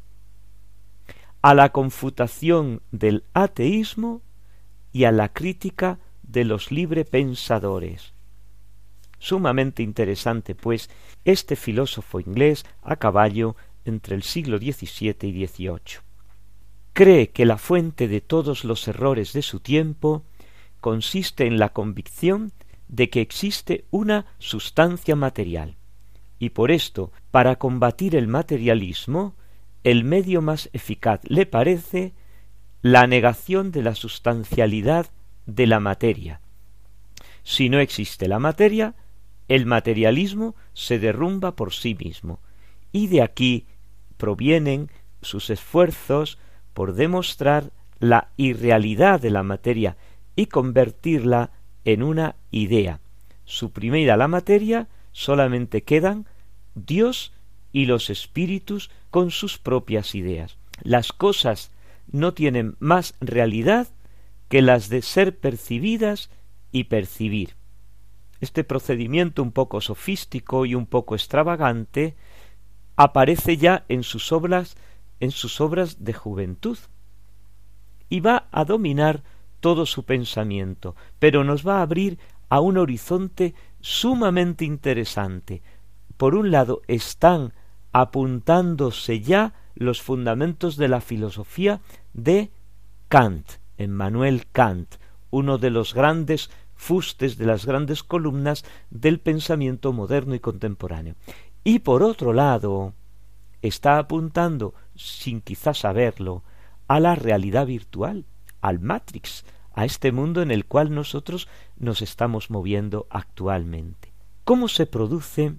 [1.41, 4.21] a la confutación del ateísmo
[4.93, 8.13] y a la crítica de los librepensadores.
[9.17, 10.89] Sumamente interesante, pues,
[11.25, 16.08] este filósofo inglés a caballo entre el siglo XVII y XVIII
[16.99, 20.25] cree que la fuente de todos los errores de su tiempo
[20.81, 22.51] consiste en la convicción
[22.89, 25.77] de que existe una sustancia material,
[26.39, 29.33] y por esto, para combatir el materialismo,
[29.85, 32.11] el medio más eficaz le parece
[32.81, 35.07] la negación de la sustancialidad
[35.45, 36.41] de la materia.
[37.43, 38.93] Si no existe la materia,
[39.47, 42.41] el materialismo se derrumba por sí mismo,
[42.91, 43.67] y de aquí
[44.17, 44.91] provienen
[45.21, 46.37] sus esfuerzos
[46.79, 49.97] por demostrar la irrealidad de la materia
[50.37, 51.51] y convertirla
[51.83, 53.01] en una idea.
[53.43, 56.25] Suprimida la materia, solamente quedan
[56.75, 57.33] Dios
[57.73, 60.57] y los espíritus con sus propias ideas.
[60.81, 61.73] Las cosas
[62.13, 63.89] no tienen más realidad
[64.47, 66.29] que las de ser percibidas
[66.71, 67.55] y percibir.
[68.39, 72.15] Este procedimiento un poco sofístico y un poco extravagante
[72.95, 74.77] aparece ya en sus obras
[75.19, 76.77] en sus obras de juventud
[78.09, 79.23] y va a dominar
[79.59, 82.17] todo su pensamiento, pero nos va a abrir
[82.49, 85.61] a un horizonte sumamente interesante.
[86.17, 87.53] Por un lado están
[87.91, 91.81] apuntándose ya los fundamentos de la filosofía
[92.13, 92.51] de
[93.07, 93.47] Kant,
[93.77, 94.95] Emmanuel Kant,
[95.31, 101.15] uno de los grandes fustes de las grandes columnas del pensamiento moderno y contemporáneo.
[101.63, 102.93] Y por otro lado,
[103.61, 106.43] está apuntando, sin quizás saberlo,
[106.87, 108.25] a la realidad virtual,
[108.61, 111.47] al Matrix, a este mundo en el cual nosotros
[111.77, 114.11] nos estamos moviendo actualmente.
[114.43, 115.53] ¿Cómo se produce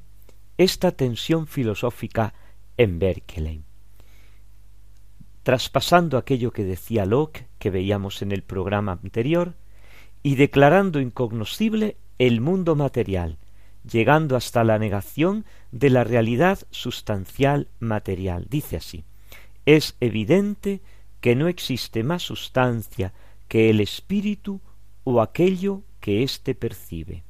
[0.59, 2.35] esta tensión filosófica
[2.77, 3.65] en Berkeley?
[5.43, 9.55] Traspasando aquello que decía Locke, que veíamos en el programa anterior,
[10.23, 13.39] y declarando incognoscible el mundo material,
[13.91, 18.47] llegando hasta la negación de la realidad sustancial material.
[18.49, 19.05] Dice así,
[19.67, 20.81] es evidente
[21.21, 23.13] que no existe más sustancia
[23.49, 24.61] que el espíritu
[25.05, 27.25] o aquello que éste percibe.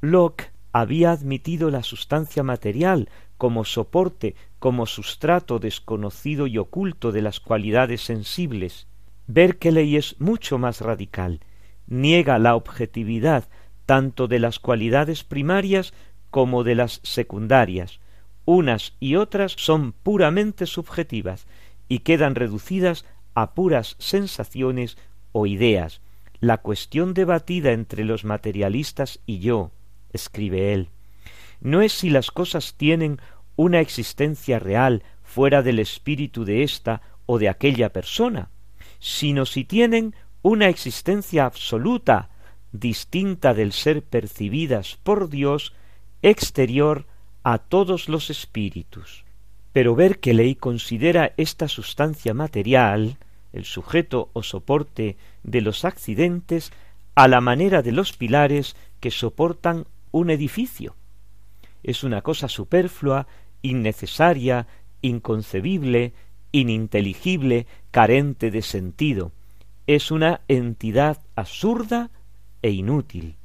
[0.00, 7.40] Locke había admitido la sustancia material como soporte, como sustrato desconocido y oculto de las
[7.40, 8.86] cualidades sensibles.
[9.26, 11.40] Berkeley es mucho más radical,
[11.86, 13.48] niega la objetividad
[13.90, 15.94] tanto de las cualidades primarias
[16.30, 17.98] como de las secundarias.
[18.44, 21.48] Unas y otras son puramente subjetivas
[21.88, 24.96] y quedan reducidas a puras sensaciones
[25.32, 26.02] o ideas,
[26.38, 29.72] la cuestión debatida entre los materialistas y yo,
[30.12, 30.90] escribe él,
[31.60, 33.18] no es si las cosas tienen
[33.56, 38.50] una existencia real fuera del espíritu de ésta o de aquella persona,
[39.00, 42.30] sino si tienen una existencia absoluta,
[42.72, 45.74] distinta del ser percibidas por Dios,
[46.22, 47.06] exterior
[47.42, 49.24] a todos los espíritus.
[49.72, 53.16] Pero ver que ley considera esta sustancia material,
[53.52, 56.72] el sujeto o soporte de los accidentes
[57.14, 60.94] a la manera de los pilares que soportan un edificio.
[61.82, 63.26] Es una cosa superflua,
[63.62, 64.66] innecesaria,
[65.02, 66.12] inconcebible,
[66.52, 69.32] ininteligible, carente de sentido.
[69.86, 72.10] Es una entidad absurda
[72.62, 73.36] e inútil,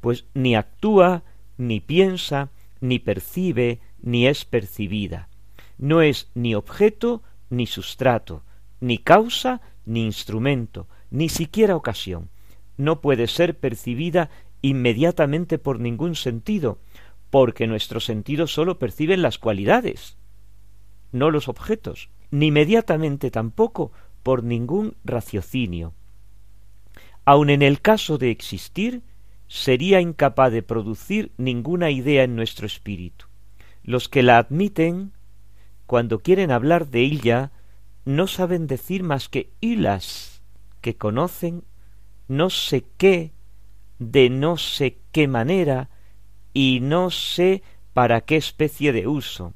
[0.00, 1.22] pues ni actúa,
[1.56, 2.50] ni piensa,
[2.80, 5.28] ni percibe, ni es percibida.
[5.78, 8.42] No es ni objeto ni sustrato,
[8.80, 12.28] ni causa ni instrumento, ni siquiera ocasión.
[12.76, 14.30] No puede ser percibida
[14.62, 16.78] inmediatamente por ningún sentido,
[17.30, 20.16] porque nuestros sentidos sólo perciben las cualidades,
[21.12, 23.92] no los objetos, ni inmediatamente tampoco
[24.22, 25.92] por ningún raciocinio.
[27.24, 29.02] Aun en el caso de existir,
[29.48, 33.26] sería incapaz de producir ninguna idea en nuestro espíritu.
[33.82, 35.12] Los que la admiten,
[35.86, 37.52] cuando quieren hablar de ella,
[38.04, 40.42] no saben decir más que hilas,
[40.80, 41.64] que conocen
[42.28, 43.32] no sé qué
[43.98, 45.90] de no sé qué manera
[46.54, 47.62] y no sé
[47.92, 49.52] para qué especie de uso.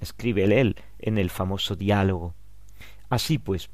[0.00, 2.34] Escribe él en el famoso diálogo.
[3.08, 3.70] Así pues,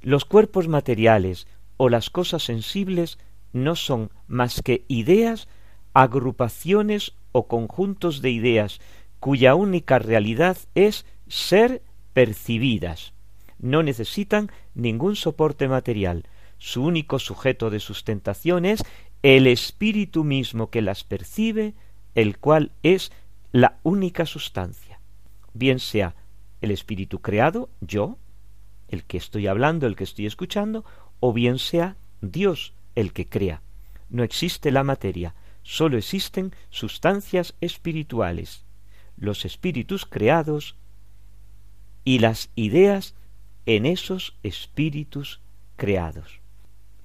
[0.00, 1.46] los cuerpos materiales
[1.82, 3.18] o las cosas sensibles
[3.52, 5.48] no son más que ideas,
[5.94, 8.80] agrupaciones o conjuntos de ideas
[9.18, 13.14] cuya única realidad es ser percibidas.
[13.58, 16.28] No necesitan ningún soporte material.
[16.58, 18.84] Su único sujeto de sustentación es
[19.24, 21.74] el espíritu mismo que las percibe,
[22.14, 23.10] el cual es
[23.50, 25.00] la única sustancia.
[25.52, 26.14] Bien sea
[26.60, 28.18] el espíritu creado, yo,
[28.86, 30.84] el que estoy hablando, el que estoy escuchando,
[31.24, 33.62] o bien sea Dios el que crea.
[34.10, 38.64] No existe la materia, sólo existen sustancias espirituales.
[39.16, 40.74] Los espíritus creados
[42.04, 43.14] y las ideas
[43.66, 45.40] en esos espíritus
[45.76, 46.40] creados.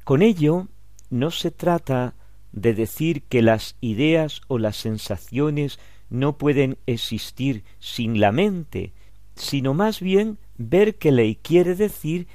[0.03, 0.68] Con ello
[1.11, 2.15] no se trata
[2.51, 5.78] de decir que las ideas o las sensaciones
[6.09, 8.93] no pueden existir sin la mente,
[9.36, 12.28] sino más bien ver que ley quiere decir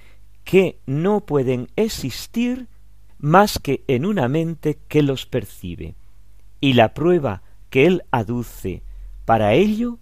[0.45, 2.69] que no pueden existir
[3.19, 5.95] más que en una mente que los percibe.
[6.61, 8.83] Y la prueba que él aduce
[9.25, 9.99] para ello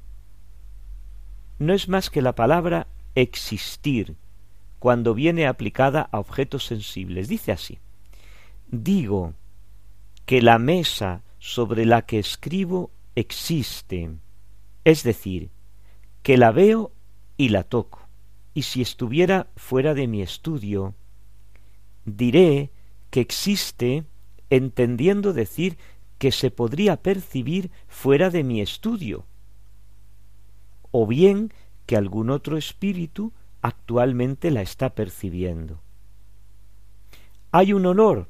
[1.58, 4.16] no es más que la palabra existir
[4.78, 7.28] cuando viene aplicada a objetos sensibles.
[7.28, 7.78] Dice así,
[8.70, 9.34] digo
[10.24, 14.10] que la mesa sobre la que escribo existe,
[14.84, 15.50] es decir,
[16.22, 16.92] que la veo
[17.36, 17.99] y la toco,
[18.54, 20.94] y si estuviera fuera de mi estudio,
[22.04, 22.70] diré
[23.10, 24.04] que existe
[24.50, 25.78] entendiendo decir
[26.18, 29.24] que se podría percibir fuera de mi estudio,
[30.90, 31.52] o bien
[31.86, 33.32] que algún otro espíritu
[33.62, 35.80] actualmente la está percibiendo.
[37.52, 38.28] Hay un olor,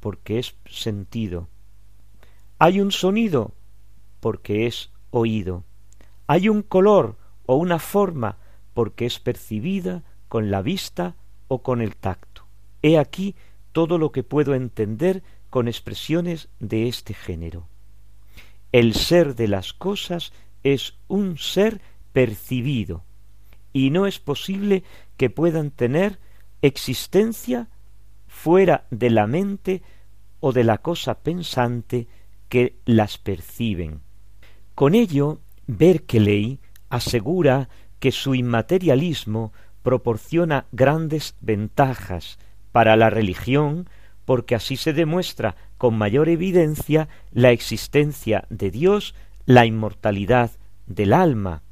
[0.00, 1.48] porque es sentido.
[2.58, 3.54] Hay un sonido,
[4.20, 5.64] porque es oído.
[6.26, 7.16] Hay un color
[7.46, 8.36] o una forma,
[8.80, 11.14] porque es percibida con la vista
[11.48, 12.46] o con el tacto.
[12.80, 13.34] He aquí
[13.72, 17.68] todo lo que puedo entender con expresiones de este género.
[18.72, 21.82] El ser de las cosas es un ser
[22.14, 23.04] percibido,
[23.74, 24.82] y no es posible
[25.18, 26.18] que puedan tener
[26.62, 27.68] existencia
[28.28, 29.82] fuera de la mente
[30.40, 32.08] o de la cosa pensante
[32.48, 34.00] que las perciben.
[34.74, 37.68] Con ello, Berkeley asegura
[38.00, 42.38] que su inmaterialismo proporciona grandes ventajas
[42.72, 43.88] para la religión
[44.24, 49.14] porque así se demuestra con mayor evidencia la existencia de Dios,
[49.46, 50.50] la inmortalidad
[50.86, 51.62] del alma.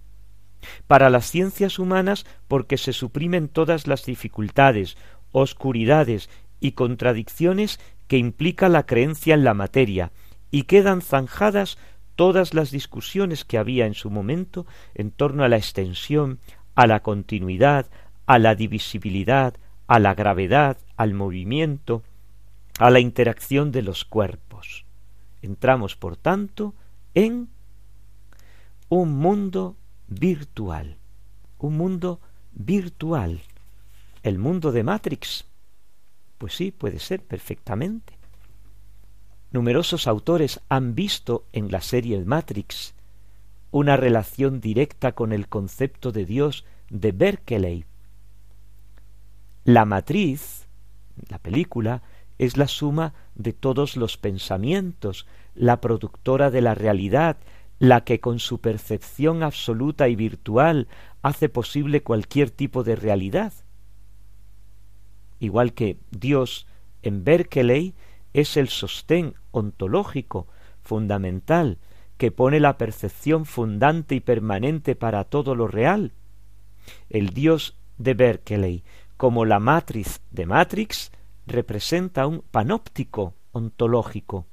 [0.87, 4.97] Para las ciencias humanas porque se suprimen todas las dificultades,
[5.33, 6.29] oscuridades
[6.61, 10.11] y contradicciones que implica la creencia en la materia,
[10.51, 11.79] y quedan zanjadas
[12.19, 14.67] todas las discusiones que había en su momento
[14.97, 16.41] en torno a la extensión,
[16.75, 17.87] a la continuidad,
[18.27, 19.55] a la divisibilidad,
[19.87, 22.03] a la gravedad, al movimiento,
[22.81, 24.85] a la interacción de los cuerpos.
[25.43, 26.75] Entramos, por tanto,
[27.15, 27.51] en
[28.89, 29.77] un mundo
[30.09, 30.97] virtual,
[31.61, 33.43] un mundo virtual,
[34.25, 35.45] el mundo de Matrix.
[36.37, 38.18] Pues sí, puede ser perfectamente.
[39.51, 42.95] Numerosos autores han visto en la serie Matrix
[43.71, 47.85] una relación directa con el concepto de Dios de Berkeley.
[49.65, 50.67] La matriz,
[51.29, 52.03] la película,
[52.39, 57.37] es la suma de todos los pensamientos, la productora de la realidad,
[57.79, 60.89] la que con su percepción absoluta y virtual
[61.23, 63.53] hace posible cualquier tipo de realidad.
[65.41, 66.67] Igual que Dios
[67.03, 67.95] en Berkeley
[68.41, 70.47] es el sostén ontológico
[70.83, 71.79] fundamental
[72.17, 76.13] que pone la percepción fundante y permanente para todo lo real.
[77.11, 78.83] El Dios de Berkeley,
[79.17, 81.13] como la matriz de Matrix,
[81.47, 84.47] representa un panóptico ontológico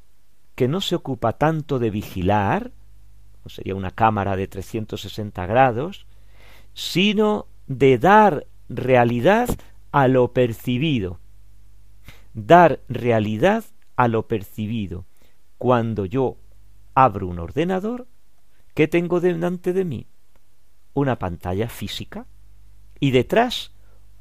[0.56, 2.72] que no se ocupa tanto de vigilar,
[3.44, 6.06] o sería una cámara de 360 grados,
[6.74, 9.50] sino de dar realidad
[9.92, 11.20] a lo percibido.
[12.34, 13.66] Dar realidad
[13.96, 15.06] a lo percibido.
[15.58, 16.38] Cuando yo
[16.94, 18.08] abro un ordenador,
[18.74, 20.08] ¿qué tengo delante de mí?
[20.94, 22.26] Una pantalla física
[23.00, 23.72] y detrás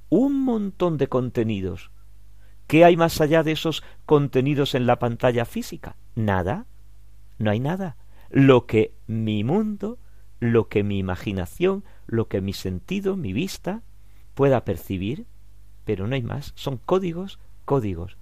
[0.08, 1.90] un montón de contenidos.
[2.66, 5.96] ¿Qué hay más allá de esos contenidos en la pantalla física?
[6.14, 6.66] Nada.
[7.38, 7.96] No hay nada.
[8.30, 9.98] Lo que mi mundo,
[10.40, 13.82] lo que mi imaginación, lo que mi sentido, mi vista
[14.34, 15.26] pueda percibir,
[15.84, 16.52] pero no hay más.
[16.54, 18.16] Son códigos, códigos.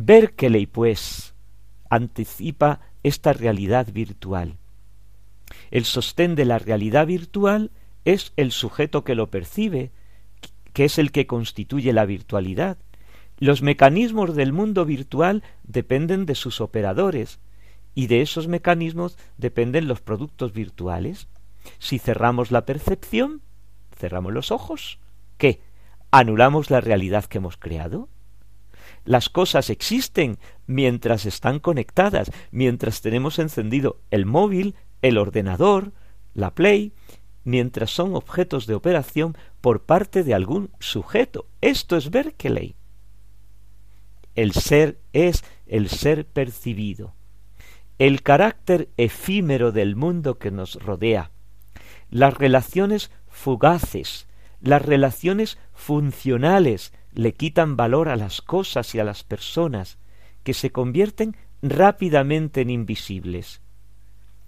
[0.00, 1.34] Berkeley, pues,
[1.90, 4.54] anticipa esta realidad virtual.
[5.72, 7.72] El sostén de la realidad virtual
[8.04, 9.90] es el sujeto que lo percibe,
[10.72, 12.78] que es el que constituye la virtualidad.
[13.38, 17.40] Los mecanismos del mundo virtual dependen de sus operadores,
[17.96, 21.26] y de esos mecanismos dependen los productos virtuales.
[21.80, 23.42] Si cerramos la percepción,
[23.96, 25.00] cerramos los ojos,
[25.38, 25.60] ¿qué?
[26.12, 28.08] ¿Anulamos la realidad que hemos creado?
[29.08, 35.94] Las cosas existen mientras están conectadas, mientras tenemos encendido el móvil, el ordenador,
[36.34, 36.92] la Play,
[37.42, 41.46] mientras son objetos de operación por parte de algún sujeto.
[41.62, 42.76] Esto es Berkeley.
[44.34, 47.14] El ser es el ser percibido,
[47.98, 51.30] el carácter efímero del mundo que nos rodea,
[52.10, 54.28] las relaciones fugaces,
[54.60, 59.98] las relaciones funcionales le quitan valor a las cosas y a las personas,
[60.42, 63.60] que se convierten rápidamente en invisibles.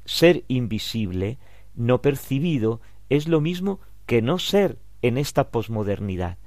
[0.05, 1.39] Ser invisible,
[1.75, 6.39] no percibido, es lo mismo que no ser en esta posmodernidad.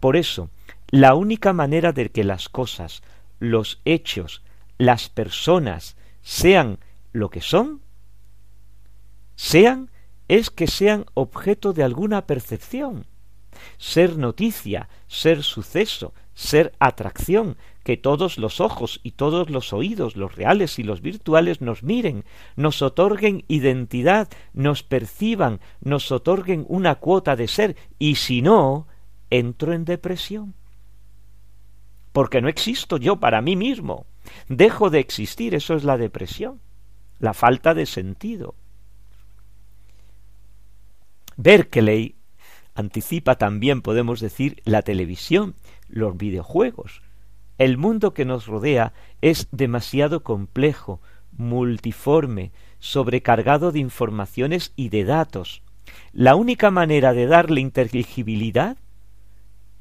[0.00, 0.50] Por eso,
[0.88, 3.02] la única manera de que las cosas,
[3.40, 4.42] los hechos,
[4.78, 6.78] las personas sean
[7.12, 7.82] lo que son,
[9.34, 9.90] sean
[10.28, 13.06] es que sean objeto de alguna percepción,
[13.78, 20.36] ser noticia, ser suceso, ser atracción, que todos los ojos y todos los oídos, los
[20.36, 22.24] reales y los virtuales, nos miren,
[22.54, 28.86] nos otorguen identidad, nos perciban, nos otorguen una cuota de ser, y si no,
[29.30, 30.54] entro en depresión.
[32.12, 34.06] Porque no existo yo para mí mismo.
[34.48, 36.60] Dejo de existir, eso es la depresión,
[37.18, 38.54] la falta de sentido.
[41.36, 42.17] Berkeley
[42.78, 45.56] anticipa también, podemos decir, la televisión,
[45.88, 47.02] los videojuegos.
[47.58, 51.00] El mundo que nos rodea es demasiado complejo,
[51.32, 55.62] multiforme, sobrecargado de informaciones y de datos.
[56.12, 58.76] La única manera de darle inteligibilidad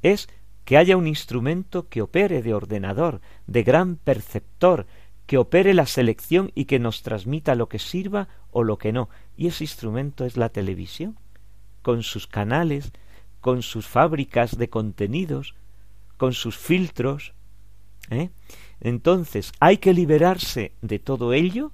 [0.01, 0.27] es
[0.65, 4.87] que haya un instrumento que opere de ordenador, de gran perceptor,
[5.27, 9.07] que opere la selección y que nos transmita lo que sirva o lo que no.
[9.35, 11.17] Y ese instrumento es la televisión,
[11.87, 12.91] con sus canales,
[13.39, 15.55] con sus fábricas de contenidos,
[16.17, 17.31] con sus filtros.
[18.09, 18.29] ¿eh?
[18.81, 21.71] Entonces hay que liberarse de todo ello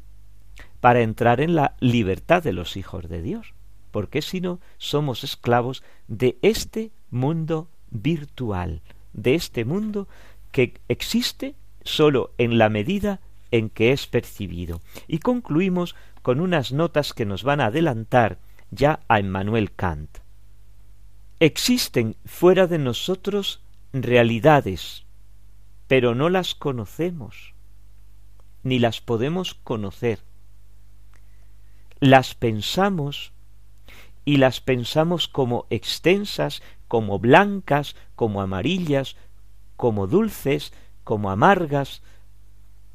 [0.81, 3.55] para entrar en la libertad de los hijos de Dios,
[3.89, 8.83] porque si no somos esclavos de este mundo virtual,
[9.13, 10.07] de este mundo
[10.51, 14.79] que existe sólo en la medida en que es percibido.
[15.07, 18.37] Y concluimos con unas notas que nos van a adelantar
[18.73, 20.19] ya a Emmanuel Kant.
[21.39, 23.61] Existen fuera de nosotros
[23.91, 25.05] realidades,
[25.87, 27.53] pero no las conocemos,
[28.63, 30.19] ni las podemos conocer.
[31.99, 33.33] Las pensamos
[34.25, 39.15] y las pensamos como extensas, como blancas, como amarillas,
[39.75, 42.01] como dulces, como amargas,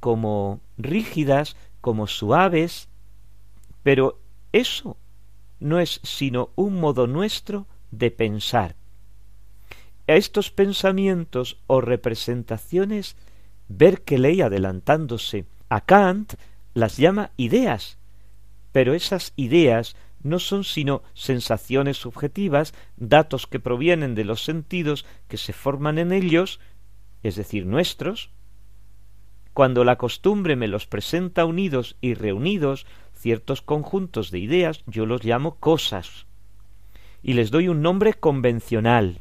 [0.01, 2.89] como rígidas, como suaves,
[3.83, 4.19] pero
[4.53, 4.97] eso
[5.61, 8.77] no es sino un modo nuestro de pensar.
[10.07, 13.17] Estos pensamientos o representaciones,
[13.69, 16.35] Berkeley adelantándose a Kant
[16.75, 17.99] las llama ideas,
[18.73, 25.37] pero esas ideas no son sino sensaciones subjetivas, datos que provienen de los sentidos que
[25.37, 26.61] se forman en ellos,
[27.23, 28.31] es decir, nuestros.
[29.53, 32.87] Cuando la costumbre me los presenta unidos y reunidos,
[33.19, 36.27] ciertos conjuntos de ideas, yo los llamo cosas,
[37.23, 39.21] y les doy un nombre convencional.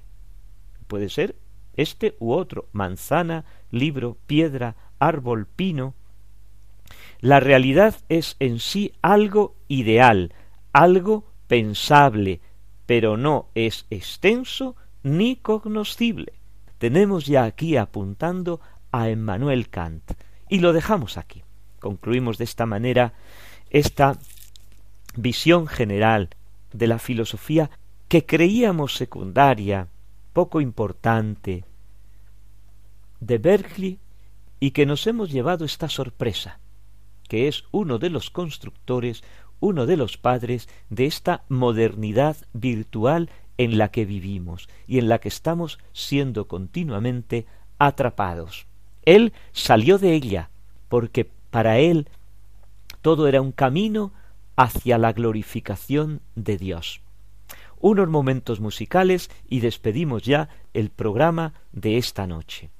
[0.88, 1.36] Puede ser
[1.76, 5.94] este u otro, manzana, libro, piedra, árbol, pino.
[7.20, 10.34] La realidad es en sí algo ideal,
[10.74, 12.42] algo pensable,
[12.86, 16.34] pero no es extenso ni cognoscible.
[16.78, 20.12] Tenemos ya aquí apuntando a Emmanuel Kant
[20.50, 21.44] y lo dejamos aquí.
[21.80, 23.14] Concluimos de esta manera
[23.70, 24.18] esta
[25.16, 26.30] visión general
[26.74, 27.70] de la filosofía
[28.08, 29.88] que creíamos secundaria,
[30.34, 31.66] poco importante,
[33.20, 34.00] de Berkeley
[34.60, 36.60] y que nos hemos llevado esta sorpresa,
[37.28, 39.24] que es uno de los constructores,
[39.60, 45.20] uno de los padres de esta modernidad virtual en la que vivimos y en la
[45.20, 47.48] que estamos siendo continuamente
[47.80, 48.68] atrapados.
[49.04, 50.50] Él salió de ella
[50.90, 52.08] porque para él
[53.02, 54.14] todo era un camino
[54.56, 57.02] hacia la glorificación de Dios.
[57.80, 62.72] Unos momentos musicales y despedimos ya el programa de esta noche.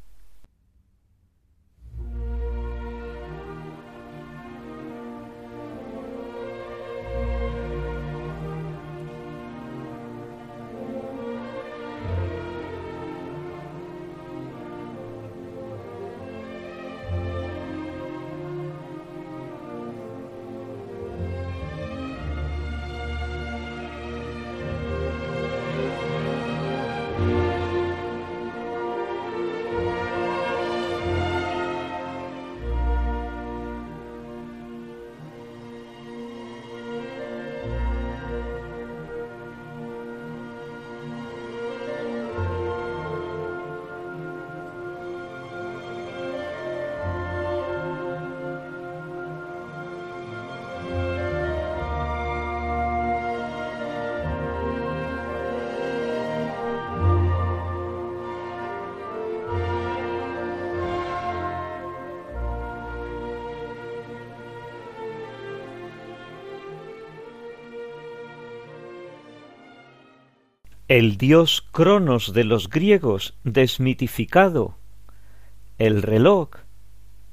[70.88, 74.78] El dios Cronos de los griegos desmitificado,
[75.78, 76.50] el reloj,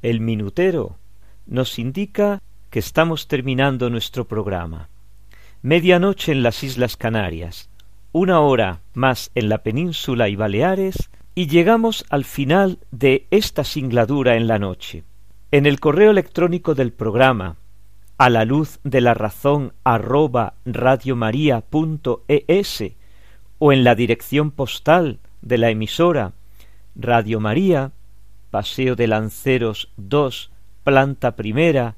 [0.03, 0.97] el minutero,
[1.47, 4.89] nos indica que estamos terminando nuestro programa.
[5.63, 7.71] Medianoche en las Islas Canarias,
[8.11, 14.35] una hora más en la península y Baleares, y llegamos al final de esta singladura
[14.35, 15.05] en la noche.
[15.53, 17.55] En el correo electrónico del programa,
[18.19, 21.65] a la luz de la razón arroba radiomaria.es,
[23.67, 26.35] o en la dirección postal de la emisora
[26.95, 27.93] Radio María,
[28.51, 30.51] Paseo de Lanceros 2,
[30.83, 31.97] planta primera,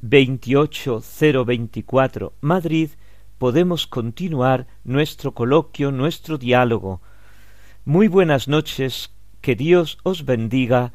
[0.00, 2.90] 28024, Madrid,
[3.38, 7.00] podemos continuar nuestro coloquio, nuestro diálogo.
[7.84, 10.94] Muy buenas noches, que Dios os bendiga.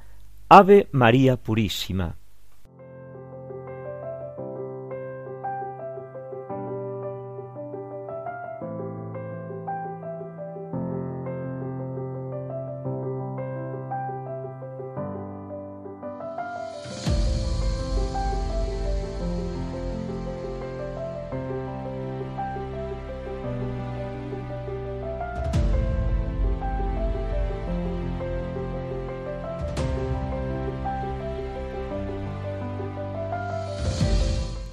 [0.50, 2.19] Ave María Purísima.